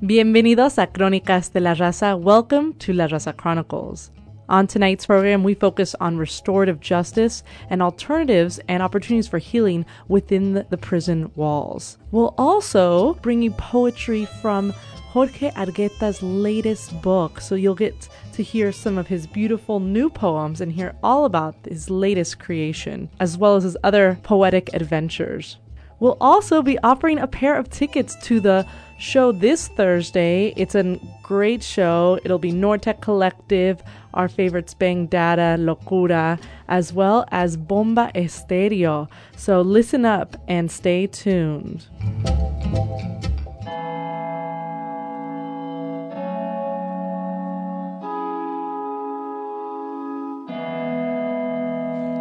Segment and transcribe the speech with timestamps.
[0.00, 2.16] Bienvenidos a Crónicas de la Raza.
[2.16, 4.12] Welcome to La Raza Chronicles.
[4.48, 10.64] On tonight's program, we focus on restorative justice and alternatives and opportunities for healing within
[10.70, 11.98] the prison walls.
[12.12, 14.70] We'll also bring you poetry from
[15.10, 20.60] Jorge Argueta's latest book, so you'll get to hear some of his beautiful new poems
[20.60, 25.58] and hear all about his latest creation, as well as his other poetic adventures.
[25.98, 28.64] We'll also be offering a pair of tickets to the
[28.98, 30.52] show this Thursday.
[30.56, 32.18] It's a great show.
[32.24, 36.38] It'll be Nortec Collective, our favorites Bang Data, Locura,
[36.68, 39.08] as well as Bomba Estéreo.
[39.36, 41.86] So listen up and stay tuned.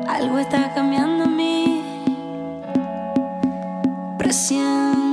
[0.07, 1.83] Algo está cambiando en mí.
[4.17, 5.06] Presión.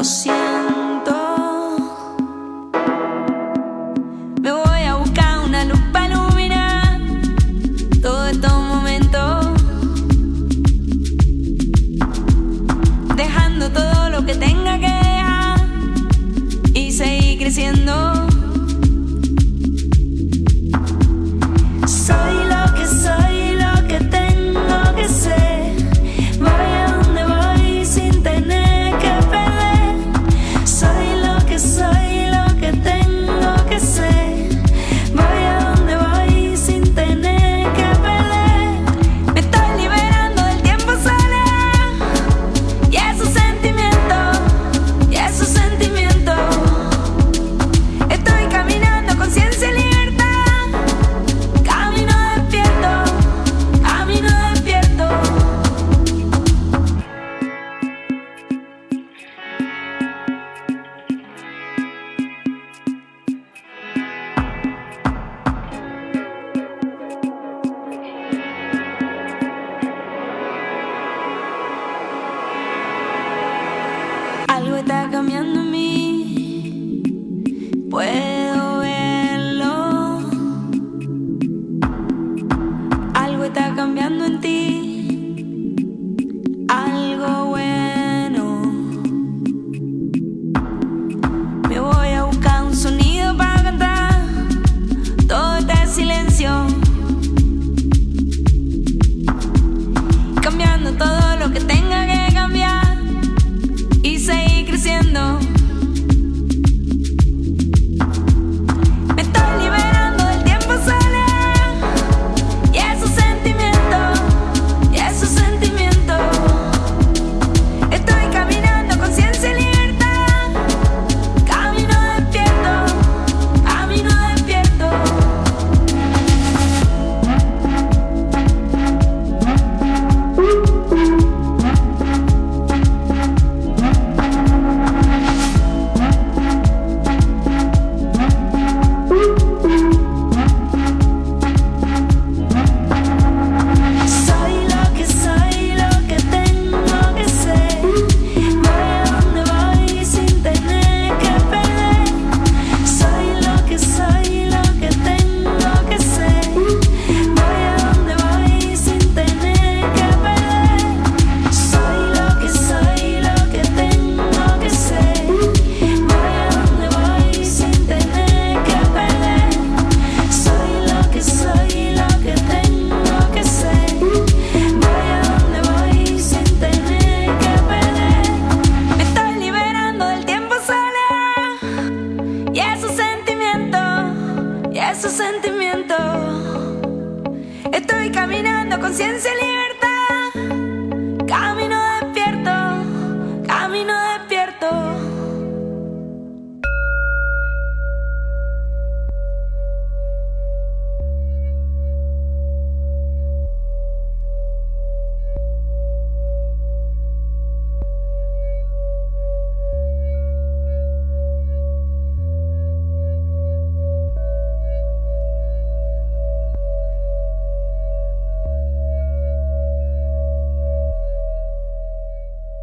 [0.00, 0.39] los.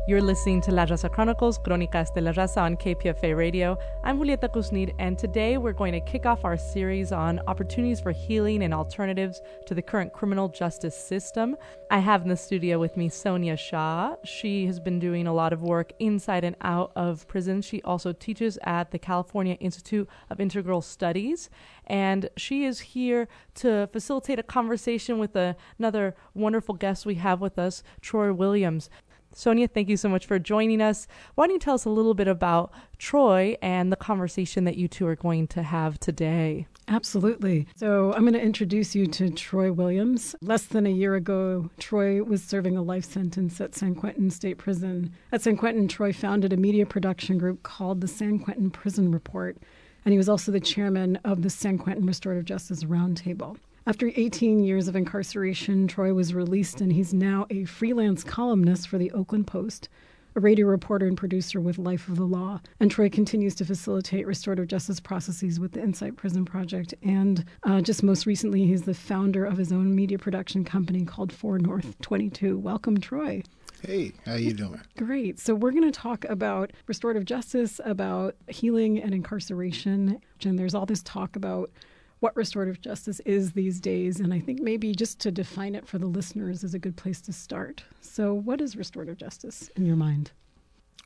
[0.08, 3.78] You're listening to La Raza Chronicles, Crónicas de la Raza on KPFA Radio.
[4.06, 8.14] I'm Julieta Kusnir, and today we're going to kick off our series on opportunities for
[8.14, 11.58] healing and alternatives to the current criminal justice system.
[11.92, 14.16] I have in the studio with me Sonia Shah.
[14.24, 17.62] She has been doing a lot of work inside and out of prison.
[17.62, 21.50] She also teaches at the California Institute of Integral Studies,
[21.86, 27.42] and she is here to facilitate a conversation with a, another wonderful guest we have
[27.42, 28.90] with us, Troy Williams.
[29.38, 31.08] Sonia, thank you so much for joining us.
[31.36, 34.88] Why don't you tell us a little bit about Troy and the conversation that you
[34.88, 36.66] two are going to have today?
[36.88, 37.68] Absolutely.
[37.76, 40.36] So, I'm going to introduce you to Troy Williams.
[40.42, 44.58] Less than a year ago, Troy was serving a life sentence at San Quentin State
[44.58, 45.14] Prison.
[45.32, 49.56] At San Quentin, Troy founded a media production group called the San Quentin Prison Report,
[50.04, 53.58] and he was also the chairman of the San Quentin Restorative Justice Roundtable.
[53.88, 58.98] After 18 years of incarceration, Troy was released, and he's now a freelance columnist for
[58.98, 59.88] the Oakland Post,
[60.36, 62.60] a radio reporter and producer with Life of the Law.
[62.82, 66.96] And Troy continues to facilitate restorative justice processes with the Insight Prison Project.
[67.02, 71.32] And uh, just most recently, he's the founder of his own media production company called
[71.32, 72.58] Four North 22.
[72.58, 73.42] Welcome, Troy.
[73.84, 74.82] Hey, how you doing?
[74.98, 75.40] Great.
[75.40, 80.20] So we're going to talk about restorative justice, about healing and incarceration.
[80.44, 81.72] And there's all this talk about
[82.20, 84.20] what restorative justice is these days.
[84.20, 87.22] And I think maybe just to define it for the listeners is a good place
[87.22, 87.84] to start.
[88.02, 90.32] So, what is restorative justice in your mind?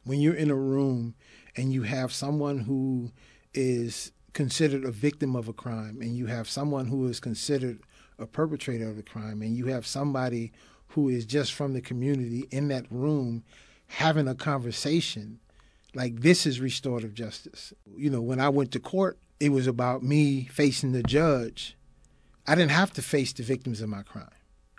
[0.04, 1.16] When you're in a room
[1.56, 3.12] and you have someone who
[3.54, 7.80] is considered a victim of a crime, and you have someone who is considered
[8.18, 10.52] a perpetrator of a crime, and you have somebody
[10.88, 13.44] who is just from the community in that room
[13.88, 15.40] having a conversation,
[15.94, 17.74] like this is restorative justice.
[17.96, 21.76] You know, when I went to court, it was about me facing the judge.
[22.46, 24.30] I didn't have to face the victims of my crime.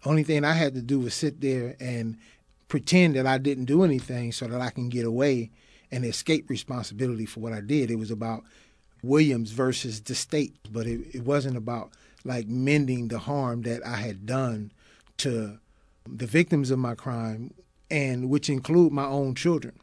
[0.04, 2.16] Only thing I had to do was sit there and
[2.68, 5.50] pretend that I didn't do anything so that I can get away
[5.90, 7.90] and escape responsibility for what I did.
[7.90, 8.44] It was about
[9.02, 11.90] Williams versus the state, but it, it wasn't about
[12.24, 14.70] like mending the harm that I had done
[15.18, 15.58] to
[16.06, 17.52] the victims of my crime,
[17.90, 19.74] and which include my own children.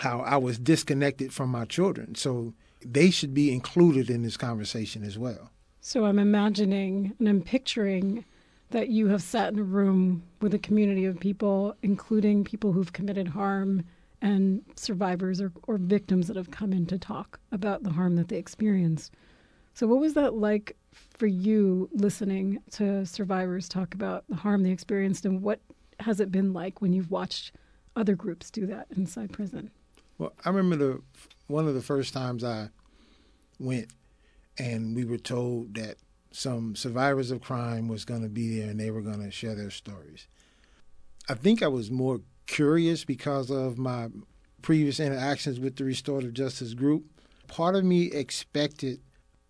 [0.00, 2.14] How I was disconnected from my children.
[2.14, 2.52] So
[2.84, 5.50] they should be included in this conversation as well.
[5.80, 8.24] So I'm imagining and I'm picturing
[8.70, 12.92] that you have sat in a room with a community of people, including people who've
[12.92, 13.84] committed harm
[14.20, 18.28] and survivors or, or victims that have come in to talk about the harm that
[18.28, 19.14] they experienced.
[19.74, 24.70] So, what was that like for you listening to survivors talk about the harm they
[24.70, 25.60] experienced, and what
[26.00, 27.52] has it been like when you've watched
[27.96, 29.70] other groups do that inside prison?
[30.18, 31.02] Well, I remember the
[31.48, 32.68] one of the first times I
[33.58, 33.88] went,
[34.58, 35.96] and we were told that
[36.30, 39.54] some survivors of crime was going to be there and they were going to share
[39.54, 40.28] their stories.
[41.28, 44.08] I think I was more curious because of my
[44.62, 47.04] previous interactions with the restorative justice group.
[47.46, 49.00] Part of me expected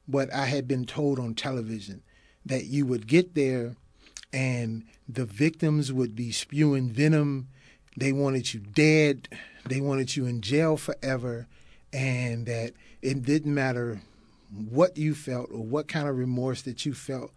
[0.06, 2.02] what I had been told on television
[2.46, 3.74] that you would get there
[4.32, 7.48] and the victims would be spewing venom.
[7.96, 9.28] They wanted you dead.
[9.66, 11.48] They wanted you in jail forever.
[11.92, 14.00] And that it didn't matter
[14.70, 17.32] what you felt or what kind of remorse that you felt.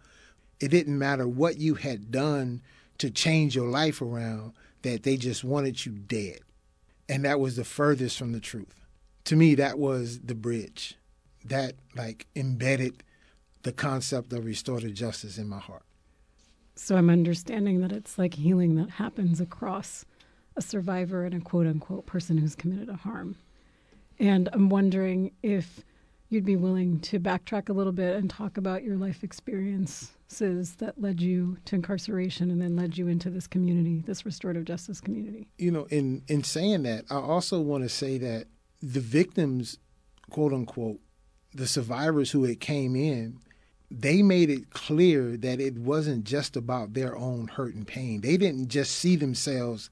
[0.60, 2.62] It didn't matter what you had done
[2.98, 4.52] to change your life around,
[4.82, 6.40] that they just wanted you dead.
[7.08, 8.86] And that was the furthest from the truth.
[9.24, 10.96] To me, that was the bridge.
[11.44, 13.02] That like embedded
[13.62, 15.82] the concept of restorative justice in my heart.
[16.74, 20.04] So I'm understanding that it's like healing that happens across
[20.56, 23.36] a survivor and a quote unquote person who's committed a harm.
[24.22, 25.80] And I'm wondering if
[26.28, 30.12] you'd be willing to backtrack a little bit and talk about your life experiences
[30.78, 35.00] that led you to incarceration and then led you into this community, this restorative justice
[35.00, 35.48] community.
[35.58, 38.46] You know, in in saying that, I also want to say that
[38.80, 39.78] the victims,
[40.30, 41.00] quote unquote,
[41.52, 43.40] the survivors who had came in,
[43.90, 48.20] they made it clear that it wasn't just about their own hurt and pain.
[48.20, 49.90] They didn't just see themselves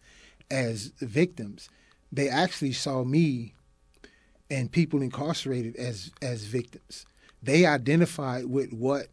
[0.52, 1.68] as victims.
[2.12, 3.54] They actually saw me
[4.50, 7.07] and people incarcerated as as victims.
[7.42, 9.07] They identified with what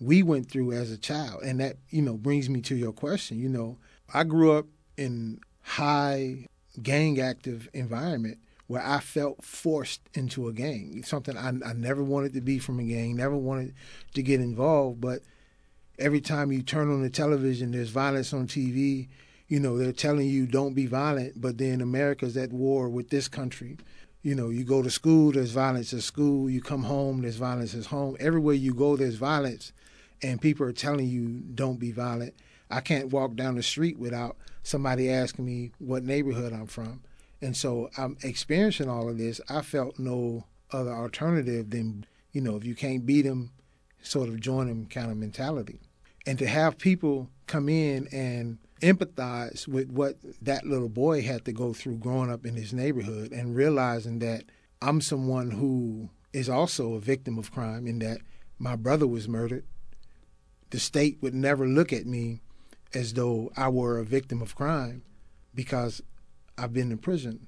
[0.00, 3.38] we went through as a child, and that you know brings me to your question.
[3.38, 3.78] You know,
[4.12, 4.66] I grew up
[4.96, 6.46] in high
[6.82, 11.02] gang active environment where I felt forced into a gang.
[11.04, 13.74] Something I, I never wanted to be from a gang, never wanted
[14.14, 15.22] to get involved, but
[15.98, 19.08] every time you turn on the television, there's violence on TV.
[19.48, 23.26] You know, they're telling you don't be violent, but then America's at war with this
[23.26, 23.76] country
[24.22, 26.50] you know, you go to school, there's violence at school.
[26.50, 28.16] You come home, there's violence at home.
[28.20, 29.72] Everywhere you go, there's violence,
[30.22, 32.34] and people are telling you don't be violent.
[32.70, 37.00] I can't walk down the street without somebody asking me what neighborhood I'm from,
[37.42, 39.40] And so I'm experiencing all of this.
[39.48, 43.50] I felt no other alternative than, you know, if you can't beat them,
[44.02, 45.80] sort of join them kind of mentality.
[46.26, 51.52] And to have people come in and empathize with what that little boy had to
[51.52, 54.44] go through growing up in his neighborhood and realizing that
[54.82, 58.20] I'm someone who is also a victim of crime in that
[58.58, 59.64] my brother was murdered.
[60.70, 62.40] The state would never look at me
[62.94, 65.02] as though I were a victim of crime
[65.54, 66.02] because
[66.56, 67.46] I've been in prison,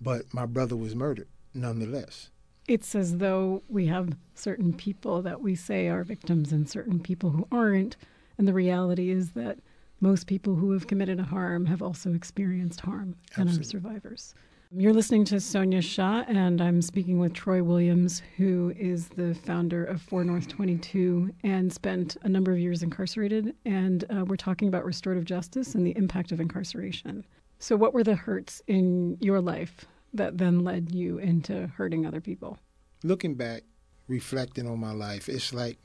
[0.00, 2.30] but my brother was murdered nonetheless.
[2.68, 7.30] It's as though we have certain people that we say are victims and certain people
[7.30, 7.96] who aren't.
[8.38, 9.58] And the reality is that
[10.00, 14.34] most people who have committed a harm have also experienced harm and are survivors.
[14.72, 19.84] You're listening to Sonia Shah, and I'm speaking with Troy Williams, who is the founder
[19.84, 23.56] of 4 North 22 and spent a number of years incarcerated.
[23.64, 27.26] And uh, we're talking about restorative justice and the impact of incarceration.
[27.58, 32.20] So, what were the hurts in your life that then led you into hurting other
[32.20, 32.56] people?
[33.02, 33.64] Looking back,
[34.06, 35.78] reflecting on my life, it's like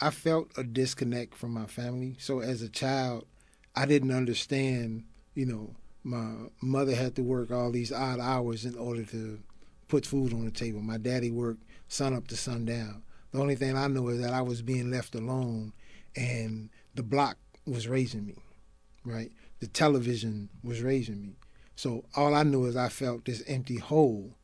[0.00, 2.16] I felt a disconnect from my family.
[2.18, 3.26] So as a child,
[3.74, 8.76] I didn't understand, you know, my mother had to work all these odd hours in
[8.76, 9.40] order to
[9.88, 10.80] put food on the table.
[10.80, 13.02] My daddy worked sun up to sundown.
[13.32, 15.72] The only thing I know is that I was being left alone
[16.16, 17.36] and the block
[17.66, 18.36] was raising me,
[19.04, 19.30] right?
[19.60, 21.36] The television was raising me.
[21.76, 24.34] So all I knew is I felt this empty hole,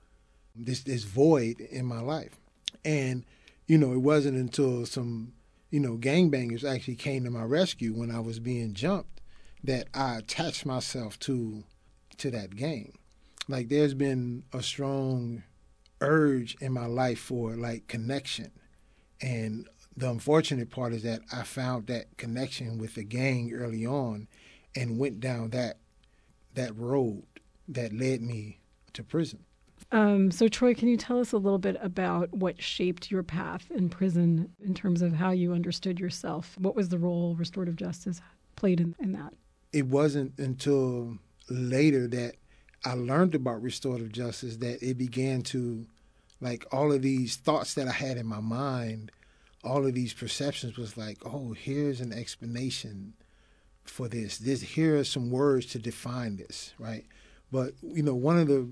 [0.54, 2.38] this this void in my life.
[2.84, 3.24] And,
[3.66, 5.32] you know, it wasn't until some,
[5.70, 9.15] you know, gangbangers actually came to my rescue when I was being jumped
[9.66, 11.64] that I attached myself to
[12.18, 12.98] to that gang.
[13.48, 15.42] Like there's been a strong
[16.00, 18.50] urge in my life for like connection.
[19.20, 24.28] And the unfortunate part is that I found that connection with the gang early on
[24.74, 25.78] and went down that
[26.54, 27.24] that road
[27.68, 28.60] that led me
[28.92, 29.44] to prison.
[29.92, 33.70] Um, so, Troy, can you tell us a little bit about what shaped your path
[33.70, 36.56] in prison in terms of how you understood yourself?
[36.58, 38.20] What was the role restorative justice
[38.56, 39.34] played in, in that?
[39.76, 41.18] It wasn't until
[41.50, 42.36] later that
[42.84, 45.86] I learned about restorative justice that it began to,
[46.40, 49.12] like, all of these thoughts that I had in my mind,
[49.62, 53.14] all of these perceptions was like, oh, here's an explanation
[53.84, 54.38] for this.
[54.38, 57.04] This here are some words to define this, right?
[57.52, 58.68] But you know, one of the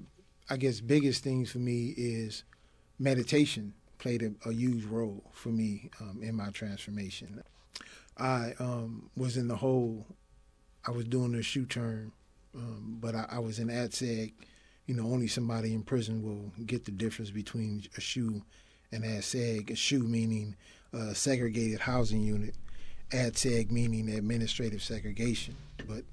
[0.50, 2.44] I guess biggest things for me is
[2.98, 7.42] meditation played a, a huge role for me um, in my transformation.
[8.18, 10.06] I um, was in the hole.
[10.86, 12.12] I was doing a SHU turn,
[12.54, 14.32] um, but I, I was in ADSEG.
[14.86, 18.42] You know, only somebody in prison will get the difference between a SHU
[18.92, 19.70] and ADSEG.
[19.70, 20.56] A SHU meaning
[21.14, 22.54] segregated housing unit,
[23.10, 25.56] ADSEG meaning administrative segregation.
[25.88, 26.04] But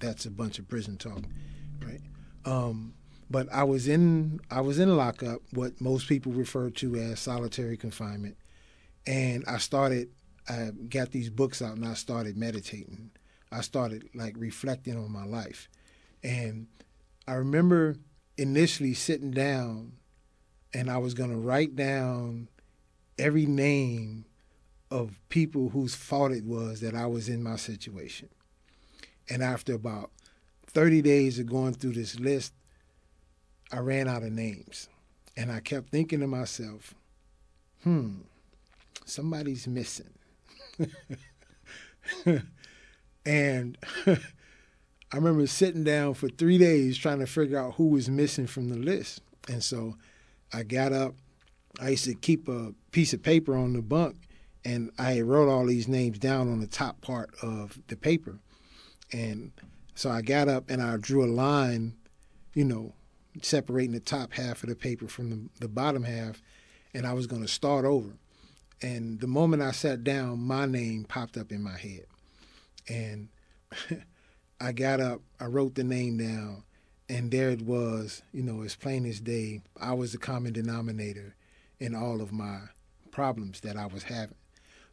[0.00, 1.22] that's a bunch of prison talk,
[1.84, 2.00] right?
[2.44, 2.94] Um,
[3.28, 7.76] but I was in I was in lockup, what most people refer to as solitary
[7.76, 8.36] confinement,
[9.06, 10.10] and I started.
[10.48, 13.10] I got these books out and I started meditating.
[13.56, 15.68] I started like reflecting on my life,
[16.22, 16.66] and
[17.26, 17.96] I remember
[18.36, 19.92] initially sitting down,
[20.74, 22.48] and I was going to write down
[23.18, 24.26] every name
[24.90, 28.28] of people whose fault it was that I was in my situation.
[29.28, 30.10] And after about
[30.66, 32.52] 30 days of going through this list,
[33.72, 34.88] I ran out of names.
[35.36, 36.94] And I kept thinking to myself,
[37.82, 38.18] hmm,
[39.04, 40.14] somebody's missing.
[43.26, 48.46] and I remember sitting down for three days trying to figure out who was missing
[48.46, 49.20] from the list.
[49.48, 49.96] And so
[50.52, 51.14] I got up.
[51.80, 54.16] I used to keep a piece of paper on the bunk,
[54.64, 58.38] and I wrote all these names down on the top part of the paper.
[59.12, 59.52] And
[59.94, 61.94] so I got up and I drew a line,
[62.54, 62.94] you know,
[63.42, 66.40] separating the top half of the paper from the, the bottom half,
[66.94, 68.16] and I was going to start over.
[68.82, 72.06] And the moment I sat down, my name popped up in my head.
[72.88, 73.28] And
[74.60, 76.62] I got up, I wrote the name down,
[77.08, 79.62] and there it was, you know, as plain as day.
[79.80, 81.34] I was the common denominator
[81.78, 82.60] in all of my
[83.10, 84.36] problems that I was having.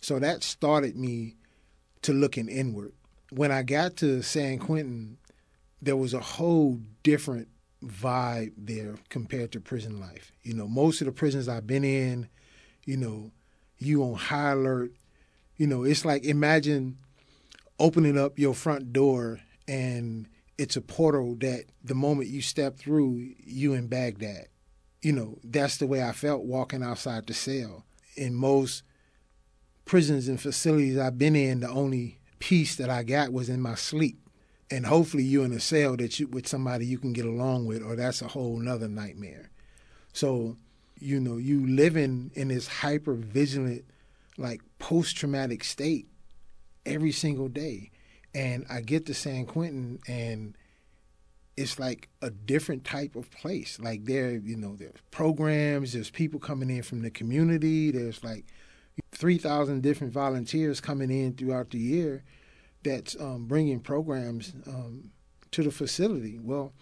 [0.01, 1.35] So that started me
[2.01, 2.93] to looking inward.
[3.31, 5.17] When I got to San Quentin,
[5.81, 7.47] there was a whole different
[7.83, 10.31] vibe there compared to prison life.
[10.43, 12.29] You know, most of the prisons I've been in,
[12.85, 13.31] you know,
[13.77, 14.91] you on high alert.
[15.57, 16.97] You know, it's like imagine
[17.79, 20.27] opening up your front door and
[20.57, 24.47] it's a portal that the moment you step through, you in Baghdad.
[25.01, 27.85] You know, that's the way I felt walking outside the cell.
[28.15, 28.83] In most
[29.85, 33.75] prisons and facilities I've been in, the only peace that I got was in my
[33.75, 34.19] sleep.
[34.73, 37.83] and hopefully you're in a cell that you with somebody you can get along with,
[37.83, 39.51] or that's a whole nother nightmare.
[40.13, 40.57] So,
[40.99, 43.85] you know, you living in this hyper vigilant,
[44.35, 46.07] like post traumatic state
[46.85, 47.91] every single day.
[48.35, 50.57] And I get to San Quentin and
[51.55, 53.79] it's like a different type of place.
[53.79, 58.45] Like there, you know, there's programs, there's people coming in from the community, there's like
[59.11, 62.23] 3,000 different volunteers coming in throughout the year
[62.83, 65.11] that's um, bringing programs um,
[65.51, 66.39] to the facility.
[66.41, 66.73] Well,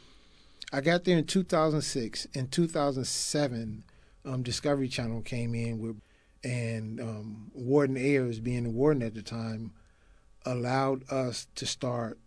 [0.74, 2.26] I got there in 2006.
[2.34, 3.84] In 2007,
[4.26, 6.02] um, Discovery Channel came in with,
[6.44, 9.74] and um, Warden Ayers, being the warden at the time,
[10.46, 12.20] allowed us to start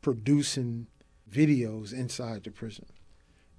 [0.00, 0.86] producing
[1.30, 2.86] videos inside the prison,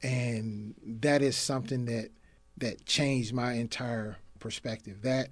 [0.02, 2.10] and that is something that
[2.58, 5.02] that changed my entire perspective.
[5.02, 5.30] That,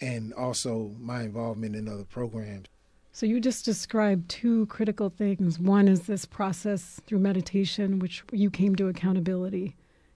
[0.00, 2.66] and also my involvement in other programs.
[3.12, 5.58] So you just described two critical things.
[5.58, 9.74] One is this process through meditation, which you came to accountability,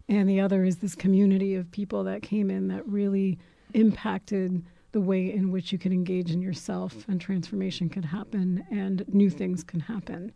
[0.08, 3.38] and the other is this community of people that came in that really
[3.74, 9.04] impacted the way in which you can engage in yourself and transformation can happen and
[9.08, 10.32] new things can happen.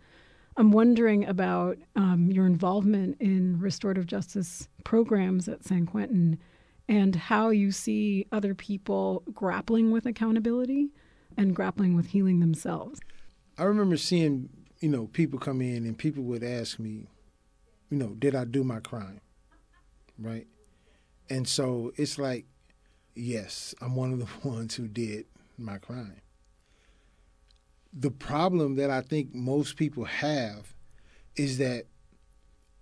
[0.56, 6.38] I'm wondering about um, your involvement in restorative justice programs at San Quentin
[6.88, 10.88] and how you see other people grappling with accountability
[11.36, 13.00] and grappling with healing themselves.
[13.58, 14.48] I remember seeing,
[14.80, 17.06] you know, people come in and people would ask me,
[17.90, 19.20] you know, did I do my crime?
[20.18, 20.46] Right?
[21.28, 22.46] And so it's like,
[23.16, 25.26] yes, I'm one of the ones who did
[25.58, 26.20] my crime.
[27.92, 30.74] The problem that I think most people have
[31.34, 31.86] is that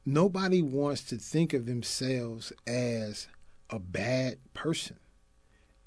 [0.04, 3.28] nobody wants to think of themselves as
[3.70, 4.98] a bad person.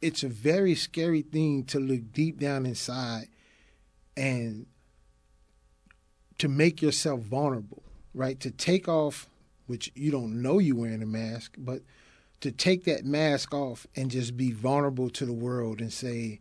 [0.02, 3.28] It's a very scary thing to look deep down inside
[4.16, 4.68] and
[6.38, 8.40] to make yourself vulnerable, right?
[8.42, 9.28] To take off,
[9.66, 11.82] which you don't know you're wearing a mask, but
[12.42, 16.40] to take that mask off and just be vulnerable to the world and say,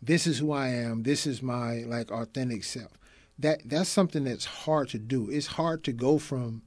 [0.00, 2.92] this is who I am, this is my like authentic self.
[3.38, 5.28] That that's something that's hard to do.
[5.30, 6.62] It's hard to go from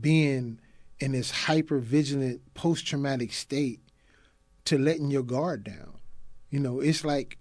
[0.00, 0.60] being
[1.00, 3.80] in this hyper vigilant post traumatic state
[4.66, 5.94] to letting your guard down.
[6.50, 7.38] You know, it's like,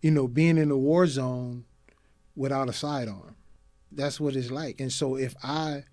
[0.00, 1.64] you know, being in a war zone
[2.34, 3.36] without a sidearm.
[3.92, 4.80] That's what it's like.
[4.80, 5.84] And so if I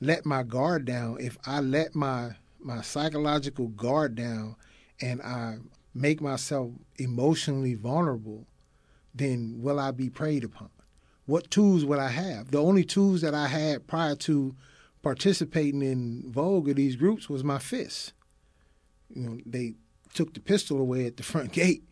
[0.00, 4.56] let my guard down, if I let my my psychological guard down
[5.00, 5.58] and I
[5.94, 8.46] make myself emotionally vulnerable,
[9.14, 10.70] then will I be preyed upon?
[11.26, 12.50] What tools will I have?
[12.50, 14.54] The only tools that I had prior to
[15.02, 18.12] participating in VOEG or these groups was my fists.
[19.14, 19.74] You know, they
[20.12, 21.84] took the pistol away at the front gate,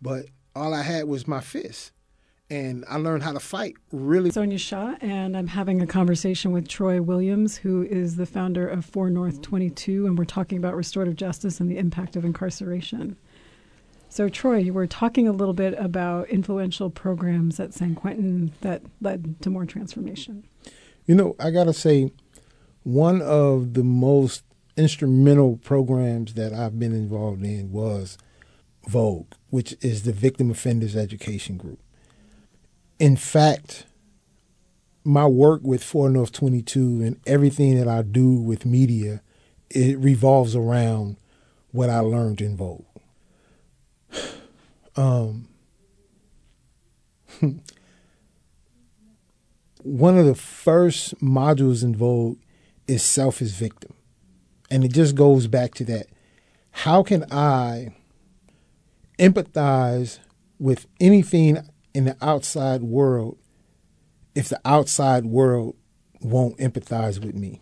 [0.00, 1.92] but all I had was my fist.
[2.50, 4.30] And I learned how to fight really.
[4.30, 8.86] Sonia Shah, and I'm having a conversation with Troy Williams, who is the founder of
[8.86, 13.18] 4 North 22, and we're talking about restorative justice and the impact of incarceration.
[14.08, 18.80] So, Troy, you were talking a little bit about influential programs at San Quentin that
[19.02, 20.44] led to more transformation.
[21.04, 22.12] You know, I got to say,
[22.82, 24.42] one of the most
[24.78, 28.16] instrumental programs that I've been involved in was
[28.88, 31.80] VOEG, which is the Victim Offenders Education Group.
[32.98, 33.86] In fact,
[35.04, 39.22] my work with 4 North 22 and everything that I do with media,
[39.70, 41.16] it revolves around
[41.70, 42.84] what I learned in VOEG.
[44.96, 45.46] Um,
[49.84, 52.36] one of the first modules in VOEG
[52.88, 53.94] is self as victim.
[54.72, 56.08] And it just goes back to that.
[56.72, 57.94] How can I
[59.20, 60.18] empathize
[60.58, 61.58] with anything
[61.98, 63.36] in the outside world
[64.36, 65.74] if the outside world
[66.20, 67.60] won't empathize with me?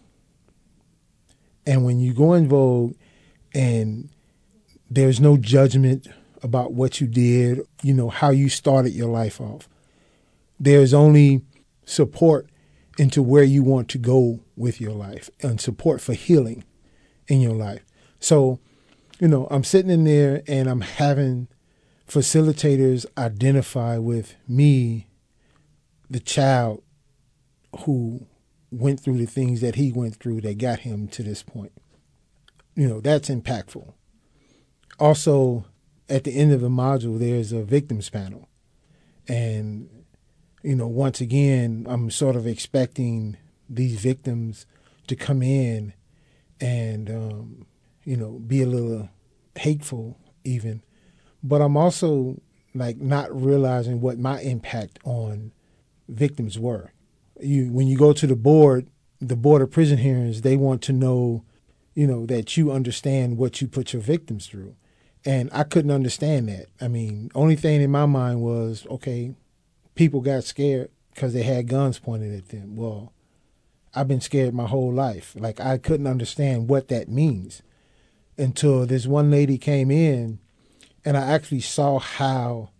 [1.64, 2.94] And when you go in VOEG
[3.54, 4.10] and
[4.90, 6.06] there's no judgment
[6.42, 9.70] about what you did, you know, how you started your life off,
[10.60, 11.40] there's only
[11.86, 12.46] support
[12.98, 16.62] into where you want to go with your life and support for healing
[17.26, 17.80] in your life.
[18.20, 18.60] So,
[19.18, 21.48] you know, I'm sitting in there and I'm having
[22.08, 25.08] facilitators identify with me,
[26.08, 26.82] the child
[27.80, 28.26] who
[28.70, 31.72] went through the things that he went through that got him to this point.
[32.74, 33.92] You know, that's impactful.
[34.98, 35.64] Also,
[36.08, 38.48] at the end of the module, there's a victims panel.
[39.28, 39.88] And,
[40.62, 43.36] you know, once again, I'm sort of expecting
[43.68, 44.66] these victims
[45.08, 45.92] to come in
[46.60, 47.66] and, um,
[48.04, 49.08] you know, be a little
[49.56, 50.82] hateful even.
[51.42, 52.40] But I'm also
[52.74, 55.52] like not realizing what my impact on
[56.08, 56.92] victims were.
[57.40, 58.86] you when you go to the board,
[59.20, 61.44] the board of prison hearings, they want to know,
[61.94, 64.74] you know, that you understand what you put your victims through.
[65.24, 66.66] And I couldn't understand that.
[66.80, 69.34] I mean, only thing in my mind was, okay,
[69.94, 72.76] people got scared because they had guns pointed at them.
[72.76, 73.12] Well,
[73.94, 75.34] I've been scared my whole life.
[75.36, 77.62] Like I couldn't understand what that means
[78.38, 80.38] until this one lady came in
[81.06, 82.70] and I actually saw how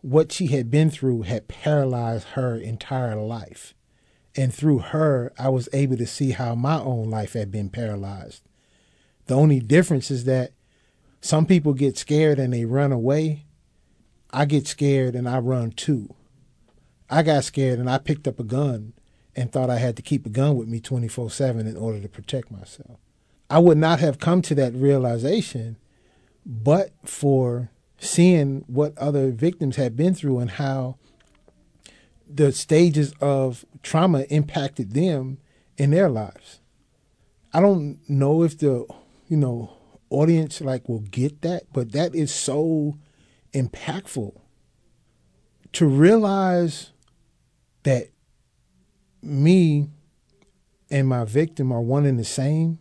[0.00, 3.74] what she had been through had paralyzed her entire life.
[4.36, 8.42] And through her, I was able to see how my own life had been paralyzed.
[9.26, 10.52] The only difference is that
[11.20, 13.46] some people get scared and they run away.
[14.30, 16.14] I get scared and I run too.
[17.10, 18.92] I got scared and I picked up a gun
[19.34, 22.08] and thought I had to keep a gun with me 24 7 in order to
[22.08, 22.98] protect myself.
[23.50, 25.76] I would not have come to that realization
[26.44, 30.96] but for seeing what other victims had been through and how
[32.28, 35.38] the stages of trauma impacted them
[35.76, 36.60] in their lives.
[37.52, 38.86] I don't know if the,
[39.28, 39.76] you know,
[40.10, 42.98] audience like will get that, but that is so
[43.52, 44.38] impactful
[45.72, 46.92] to realize
[47.84, 48.08] that
[49.22, 49.88] me
[50.90, 52.78] and my victim are one and the same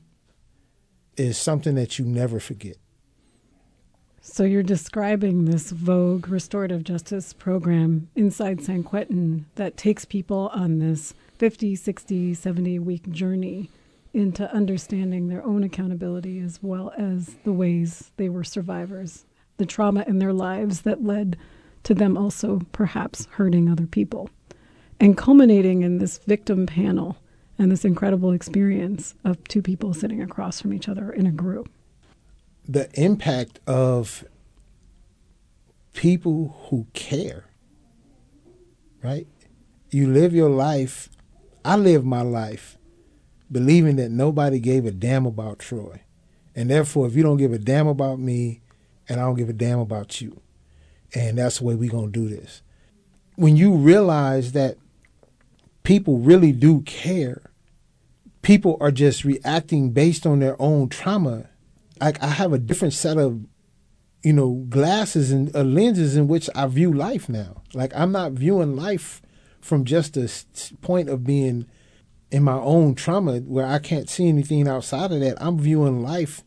[1.15, 2.78] is something that you never forget.
[4.25, 10.79] So you're describing this VOEG restorative justice program inside San Quentin that takes people on
[10.79, 13.69] this 50, 60, 70 week journey
[14.13, 19.25] into understanding their own accountability as well as the ways they were survivors,
[19.57, 21.38] the trauma in their lives that led
[21.83, 24.29] to them also perhaps hurting other people,
[25.01, 27.17] and culminating in this victim panel
[27.59, 31.69] and this incredible experience of two people sitting across from each other in a group.
[32.67, 34.26] The impact of
[35.93, 37.45] people who care,
[39.04, 39.28] right?
[39.89, 41.10] You live your life.
[41.65, 42.78] I live my life
[43.52, 46.02] believing that nobody gave a damn about Troy.
[46.56, 48.62] And therefore, if you don't give a damn about me
[49.08, 50.41] and I don't give a damn about you,
[51.13, 52.62] and that's the way we're going to do this.
[53.36, 54.78] When you realize that
[55.84, 57.52] people really do care,
[58.41, 61.49] people are just reacting based on their own trauma
[61.99, 63.45] like I have a different set of,
[64.23, 67.62] you know, glasses and uh, lenses in which I view life now.
[67.73, 69.21] Like I'm not viewing life
[69.62, 70.29] from just a
[70.82, 71.65] point of being
[72.32, 75.38] in my own trauma where I can't see anything outside of that.
[75.41, 76.41] I'm viewing life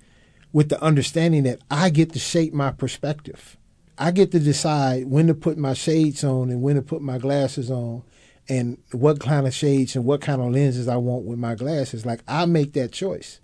[0.52, 3.56] with the understanding that I get to shape my perspective.
[3.98, 7.18] I get to decide when to put my shades on and when to put my
[7.18, 8.02] glasses on
[8.48, 12.04] and what kind of shades and what kind of lenses I want with my glasses.
[12.04, 13.40] Like I make that choice.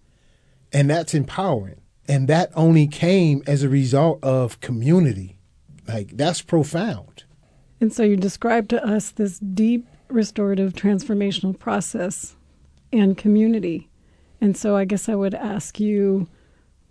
[0.72, 1.81] And that's empowering.
[2.12, 5.38] And that only came as a result of community.
[5.88, 7.24] Like that's profound.
[7.80, 12.36] And so you described to us this deep restorative transformational process
[12.92, 13.88] and community.
[14.42, 16.28] And so I guess I would ask you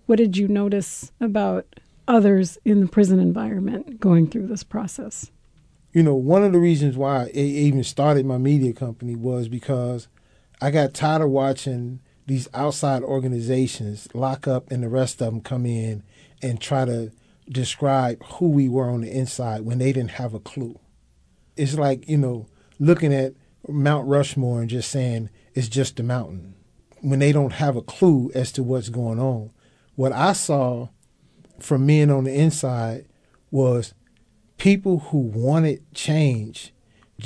[0.07, 1.67] what did you notice about
[2.07, 5.29] others in the prison environment going through this process?
[5.93, 10.07] You know, one of the reasons why I even started my media company was because
[10.59, 11.99] I got tired of watching
[12.31, 16.01] these outside organizations lock up and the rest of them come in
[16.41, 17.11] and try to
[17.49, 20.79] describe who we were on the inside when they didn't have a clue.
[21.57, 22.47] It's like, you know,
[22.79, 23.33] looking at
[23.67, 26.55] Mount Rushmore and just saying it's just a mountain
[27.01, 29.51] when they don't have a clue as to what's going on.
[29.95, 30.87] What I saw
[31.59, 33.07] from men on the inside
[33.51, 33.93] was
[34.57, 36.71] people who wanted change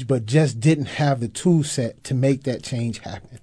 [0.08, 3.38] but just didn't have the tool set to make that change happen.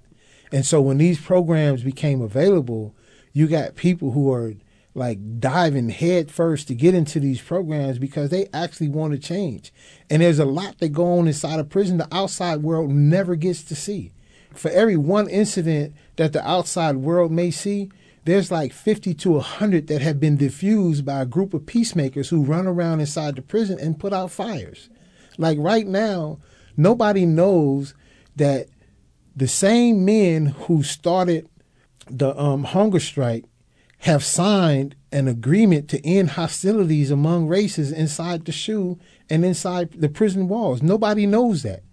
[0.53, 2.95] And so when these programs became available,
[3.33, 4.53] you got people who are
[4.93, 9.73] like diving head first to get into these programs because they actually want to change.
[10.11, 13.63] And there's a lot that go on inside a prison the outside world never gets
[13.63, 14.11] to see.
[14.53, 17.89] For every one incident that the outside world may see,
[18.25, 22.43] there's like 50 to 100 that have been diffused by a group of peacemakers who
[22.43, 24.91] run around inside the prison and put out fires.
[25.39, 26.37] Like right now,
[26.77, 27.95] nobody knows
[28.35, 28.67] that
[29.35, 31.47] the same men who started
[32.09, 33.45] the um, hunger strike
[33.99, 40.09] have signed an agreement to end hostilities among races inside the SHU and inside the
[40.09, 40.83] prison walls.
[40.83, 41.83] Nobody knows that.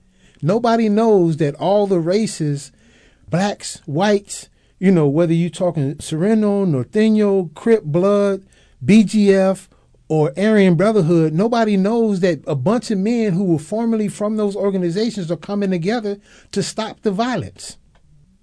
[0.42, 2.72] Nobody knows that all the races,
[3.28, 4.48] blacks, whites,
[4.78, 8.44] you know, whether you're talking Sureño, Norteño, Crip Blood,
[8.84, 9.68] BGF,
[10.10, 14.56] or Aryan Brotherhood, nobody knows that a bunch of men who were formerly from those
[14.56, 16.18] organizations are coming together
[16.50, 17.78] to stop the violence.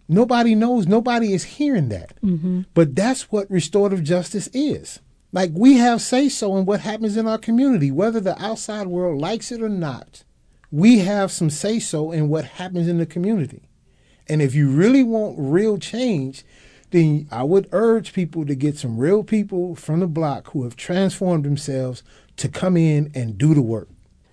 [0.07, 2.13] Nobody knows, nobody is hearing that.
[2.23, 2.61] Mm-hmm.
[2.73, 5.01] But that's what restorative justice is.
[5.33, 9.19] Like we have say so in what happens in our community, whether the outside world
[9.19, 10.23] likes it or not.
[10.71, 13.69] we have some say so in what happens in the community.
[14.27, 16.43] And if you really want real change,
[16.91, 20.75] then I would urge people to get some real people from the block who have
[20.75, 22.03] transformed themselves
[22.37, 23.89] to come in and do the work.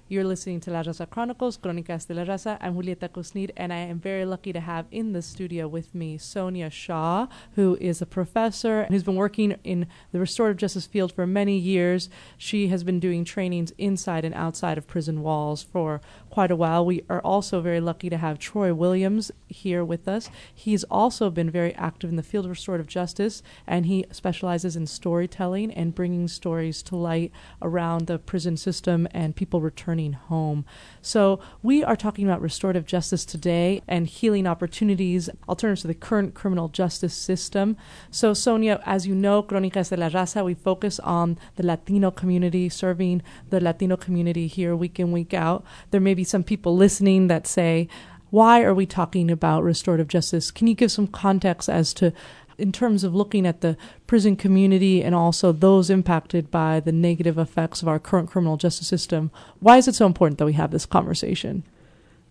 [0.06, 2.58] You're listening to La Raza Chronicles, Crónicas de la Raza.
[2.60, 6.18] I'm Julieta Kusnir, and I am very lucky to have in the studio with me
[6.18, 11.10] Sonia Shah, who is a professor and who's been working in the restorative justice field
[11.10, 12.10] for many years.
[12.36, 16.84] She has been doing trainings inside and outside of prison walls for quite a while.
[16.84, 20.28] We are also very lucky to have Troy Williams here with us.
[20.54, 24.86] He's also been very active in the field of restorative justice, and he specializes in
[24.86, 30.64] storytelling and bringing stories to light around the prison system and people returning home.
[31.00, 36.34] So, we are talking about restorative justice today and healing opportunities, alternatives to the current
[36.34, 37.76] criminal justice system.
[38.10, 42.68] So, Sonia, as you know, Crónicas de la Raza, we focus on the Latino community,
[42.68, 45.64] serving the Latino community here week in, week out.
[45.90, 47.88] There may be some people listening that say,
[48.30, 50.50] why are we talking about restorative justice?
[50.50, 52.12] Can you give some context as to,
[52.58, 57.38] in terms of looking at the prison community and also those impacted by the negative
[57.38, 59.30] effects of our current criminal justice system?
[59.60, 61.64] Why is it so important that we have this conversation?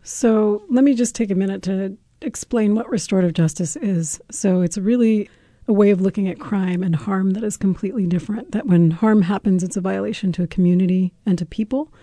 [0.03, 4.19] So let me just take a minute to explain what restorative justice is.
[4.31, 5.29] So it's really
[5.67, 8.51] a way of looking at crime and harm that is completely different.
[8.51, 11.93] That when harm happens, it's a violation to a community and to people.